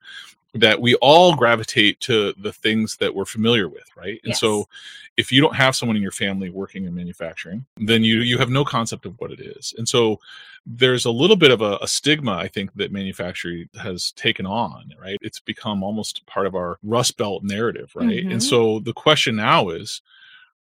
that 0.54 0.80
we 0.80 0.94
all 0.96 1.36
gravitate 1.36 2.00
to 2.00 2.32
the 2.34 2.52
things 2.52 2.96
that 2.96 3.14
we're 3.14 3.24
familiar 3.24 3.68
with 3.68 3.88
right? 3.96 4.20
And 4.24 4.30
yes. 4.30 4.40
so 4.40 4.68
if 5.16 5.30
you 5.30 5.40
don't 5.40 5.54
have 5.54 5.76
someone 5.76 5.96
in 5.96 6.02
your 6.02 6.12
family 6.12 6.50
working 6.50 6.84
in 6.84 6.94
manufacturing 6.94 7.66
then 7.76 8.02
you 8.02 8.20
you 8.20 8.38
have 8.38 8.50
no 8.50 8.64
concept 8.64 9.06
of 9.06 9.14
what 9.18 9.30
it 9.30 9.40
is. 9.40 9.74
And 9.78 9.88
so 9.88 10.18
there's 10.66 11.04
a 11.04 11.10
little 11.10 11.36
bit 11.36 11.50
of 11.50 11.62
a, 11.62 11.78
a 11.80 11.88
stigma 11.88 12.32
i 12.32 12.46
think 12.46 12.72
that 12.74 12.92
manufacturing 12.92 13.68
has 13.80 14.12
taken 14.12 14.46
on 14.46 14.92
right? 15.00 15.18
It's 15.20 15.40
become 15.40 15.82
almost 15.82 16.26
part 16.26 16.46
of 16.46 16.54
our 16.54 16.78
rust 16.82 17.16
belt 17.16 17.42
narrative 17.42 17.92
right? 17.94 18.08
Mm-hmm. 18.08 18.32
and 18.32 18.42
so 18.42 18.80
the 18.80 18.92
question 18.92 19.36
now 19.36 19.70
is 19.70 20.02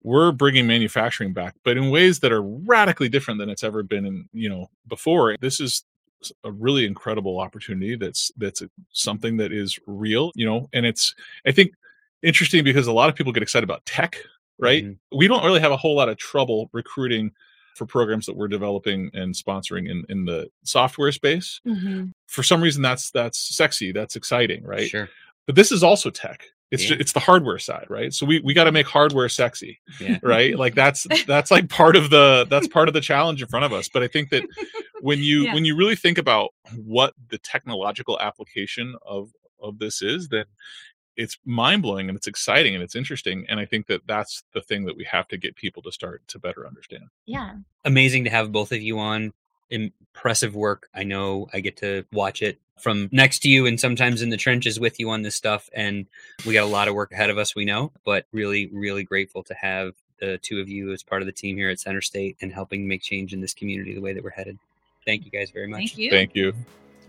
we're 0.03 0.31
bringing 0.31 0.67
manufacturing 0.67 1.33
back 1.33 1.55
but 1.63 1.77
in 1.77 1.89
ways 1.89 2.19
that 2.19 2.31
are 2.31 2.41
radically 2.41 3.09
different 3.09 3.39
than 3.39 3.49
it's 3.49 3.63
ever 3.63 3.83
been 3.83 4.05
in 4.05 4.29
you 4.33 4.49
know 4.49 4.69
before. 4.87 5.35
This 5.39 5.59
is 5.59 5.83
a 6.43 6.51
really 6.51 6.85
incredible 6.85 7.39
opportunity 7.39 7.95
that's 7.95 8.31
that's 8.37 8.63
something 8.91 9.37
that 9.37 9.51
is 9.51 9.77
real 9.85 10.31
you 10.35 10.45
know 10.45 10.67
and 10.73 10.85
it's 10.85 11.13
i 11.45 11.51
think 11.51 11.71
interesting 12.23 12.63
because 12.63 12.87
a 12.87 12.91
lot 12.91 13.09
of 13.09 13.15
people 13.15 13.31
get 13.31 13.43
excited 13.43 13.63
about 13.63 13.85
tech 13.85 14.17
right? 14.59 14.83
Mm-hmm. 14.83 15.17
we 15.17 15.27
don't 15.27 15.43
really 15.43 15.59
have 15.59 15.71
a 15.71 15.77
whole 15.77 15.95
lot 15.95 16.09
of 16.09 16.17
trouble 16.17 16.69
recruiting 16.73 17.31
for 17.75 17.85
programs 17.85 18.25
that 18.25 18.35
we're 18.35 18.47
developing 18.47 19.09
and 19.13 19.33
sponsoring 19.33 19.89
in 19.89 20.03
in 20.09 20.25
the 20.25 20.49
software 20.63 21.11
space. 21.11 21.59
Mm-hmm. 21.67 22.05
for 22.27 22.43
some 22.43 22.61
reason 22.61 22.81
that's 22.81 23.11
that's 23.11 23.37
sexy 23.55 23.91
that's 23.91 24.15
exciting 24.15 24.63
right? 24.63 24.89
Sure. 24.89 25.09
But 25.45 25.55
this 25.55 25.71
is 25.71 25.83
also 25.83 26.09
tech 26.09 26.43
it's 26.71 26.83
yeah. 26.83 26.89
just, 26.89 27.01
it's 27.01 27.13
the 27.13 27.19
hardware 27.19 27.59
side 27.59 27.85
right 27.89 28.13
so 28.13 28.25
we 28.25 28.39
we 28.41 28.53
got 28.53 28.65
to 28.65 28.71
make 28.71 28.87
hardware 28.87 29.29
sexy 29.29 29.79
yeah. 29.99 30.17
right 30.23 30.57
like 30.57 30.75
that's 30.75 31.05
that's 31.27 31.51
like 31.51 31.69
part 31.69 31.95
of 31.95 32.09
the 32.09 32.45
that's 32.49 32.67
part 32.67 32.87
of 32.87 32.93
the 32.93 33.01
challenge 33.01 33.41
in 33.41 33.47
front 33.47 33.65
of 33.65 33.73
us 33.73 33.89
but 33.89 34.03
i 34.03 34.07
think 34.07 34.29
that 34.29 34.43
when 35.01 35.19
you 35.19 35.43
yeah. 35.43 35.53
when 35.53 35.65
you 35.65 35.75
really 35.75 35.95
think 35.95 36.17
about 36.17 36.49
what 36.75 37.13
the 37.29 37.37
technological 37.39 38.19
application 38.19 38.95
of 39.05 39.31
of 39.59 39.79
this 39.79 40.01
is 40.01 40.27
then 40.29 40.45
it's 41.17 41.37
mind-blowing 41.45 42.09
and 42.09 42.17
it's 42.17 42.27
exciting 42.27 42.73
and 42.73 42.83
it's 42.83 42.95
interesting 42.95 43.45
and 43.47 43.59
i 43.59 43.65
think 43.65 43.87
that 43.87 44.01
that's 44.07 44.43
the 44.53 44.61
thing 44.61 44.85
that 44.85 44.97
we 44.97 45.03
have 45.03 45.27
to 45.27 45.37
get 45.37 45.55
people 45.55 45.81
to 45.81 45.91
start 45.91 46.21
to 46.27 46.39
better 46.39 46.67
understand 46.67 47.03
yeah 47.25 47.53
amazing 47.85 48.23
to 48.23 48.29
have 48.29 48.51
both 48.51 48.71
of 48.71 48.81
you 48.81 48.99
on 48.99 49.31
impressive 49.69 50.55
work 50.55 50.89
i 50.93 51.03
know 51.03 51.47
i 51.53 51.59
get 51.59 51.77
to 51.77 52.05
watch 52.11 52.41
it 52.41 52.59
from 52.77 53.09
next 53.11 53.39
to 53.39 53.49
you 53.49 53.65
and 53.65 53.79
sometimes 53.79 54.21
in 54.21 54.29
the 54.29 54.37
trenches 54.37 54.79
with 54.79 54.99
you 54.99 55.09
on 55.09 55.21
this 55.21 55.35
stuff. 55.35 55.69
And 55.73 56.05
we 56.45 56.53
got 56.53 56.63
a 56.63 56.67
lot 56.67 56.87
of 56.87 56.93
work 56.93 57.11
ahead 57.11 57.29
of 57.29 57.37
us, 57.37 57.55
we 57.55 57.65
know, 57.65 57.91
but 58.03 58.25
really, 58.31 58.67
really 58.67 59.03
grateful 59.03 59.43
to 59.43 59.53
have 59.53 59.93
the 60.19 60.37
two 60.37 60.59
of 60.59 60.69
you 60.69 60.91
as 60.93 61.03
part 61.03 61.21
of 61.21 61.25
the 61.25 61.31
team 61.31 61.57
here 61.57 61.69
at 61.69 61.79
Center 61.79 62.01
State 62.01 62.37
and 62.41 62.53
helping 62.53 62.87
make 62.87 63.01
change 63.01 63.33
in 63.33 63.41
this 63.41 63.53
community 63.53 63.93
the 63.93 64.01
way 64.01 64.13
that 64.13 64.23
we're 64.23 64.29
headed. 64.29 64.57
Thank 65.05 65.25
you 65.25 65.31
guys 65.31 65.51
very 65.51 65.67
much. 65.67 65.79
Thank 65.79 65.97
you. 65.97 66.09
Thank 66.09 66.35
you. 66.35 66.53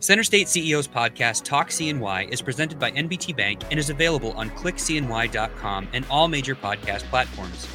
Center 0.01 0.23
State 0.23 0.47
CEO's 0.47 0.87
podcast 0.87 1.45
Talk 1.45 1.71
CNY 1.71 2.31
is 2.31 2.43
presented 2.43 2.79
by 2.79 2.91
NBT 2.91 3.35
Bank 3.35 3.63
and 3.71 3.81
is 3.81 3.89
available 3.89 4.33
on 4.33 4.51
clickcny.com 4.51 5.89
and 5.95 6.07
all 6.11 6.29
major 6.29 6.55
podcast 6.55 7.03
platforms. 7.05 7.67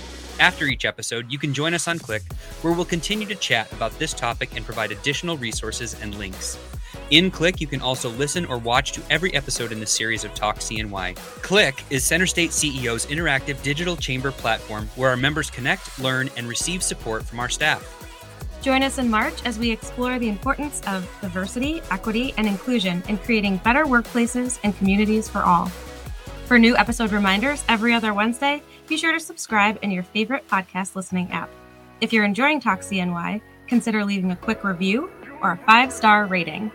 After 0.41 0.65
each 0.65 0.85
episode, 0.85 1.31
you 1.31 1.37
can 1.37 1.53
join 1.53 1.75
us 1.75 1.87
on 1.87 1.99
Click, 1.99 2.23
where 2.63 2.73
we'll 2.73 2.83
continue 2.83 3.27
to 3.27 3.35
chat 3.35 3.71
about 3.73 3.97
this 3.99 4.11
topic 4.11 4.55
and 4.55 4.65
provide 4.65 4.91
additional 4.91 5.37
resources 5.37 5.95
and 6.01 6.15
links. 6.15 6.57
In 7.11 7.29
Click, 7.29 7.61
you 7.61 7.67
can 7.67 7.79
also 7.79 8.09
listen 8.09 8.47
or 8.47 8.57
watch 8.57 8.91
to 8.93 9.03
every 9.11 9.31
episode 9.35 9.71
in 9.71 9.79
the 9.79 9.85
series 9.85 10.23
of 10.23 10.33
Talk 10.33 10.57
CNY. 10.57 11.15
Click 11.43 11.83
is 11.91 12.03
Center 12.03 12.25
State 12.25 12.49
CEO's 12.49 13.05
interactive 13.05 13.61
digital 13.61 13.95
chamber 13.95 14.31
platform 14.31 14.89
where 14.95 15.11
our 15.11 15.15
members 15.15 15.51
connect, 15.51 15.99
learn, 15.99 16.27
and 16.35 16.47
receive 16.47 16.81
support 16.81 17.23
from 17.23 17.39
our 17.39 17.49
staff. 17.49 17.85
Join 18.63 18.81
us 18.81 18.97
in 18.97 19.11
March 19.11 19.45
as 19.45 19.59
we 19.59 19.69
explore 19.69 20.17
the 20.17 20.29
importance 20.29 20.81
of 20.87 21.07
diversity, 21.21 21.83
equity, 21.91 22.33
and 22.37 22.47
inclusion 22.47 23.03
in 23.07 23.19
creating 23.19 23.57
better 23.57 23.85
workplaces 23.85 24.59
and 24.63 24.75
communities 24.75 25.29
for 25.29 25.43
all. 25.43 25.69
For 26.47 26.57
new 26.57 26.75
episode 26.75 27.11
reminders 27.11 27.63
every 27.69 27.93
other 27.93 28.13
Wednesday, 28.13 28.61
be 28.91 28.97
sure 28.97 29.13
to 29.13 29.21
subscribe 29.21 29.79
in 29.83 29.89
your 29.89 30.03
favorite 30.03 30.45
podcast 30.49 30.97
listening 30.97 31.31
app. 31.31 31.49
If 32.01 32.11
you're 32.11 32.25
enjoying 32.25 32.59
Talk 32.59 32.81
CNY, 32.81 33.39
consider 33.65 34.03
leaving 34.03 34.31
a 34.31 34.35
quick 34.35 34.65
review 34.65 35.09
or 35.41 35.53
a 35.53 35.57
five 35.59 35.93
star 35.93 36.25
rating. 36.25 36.69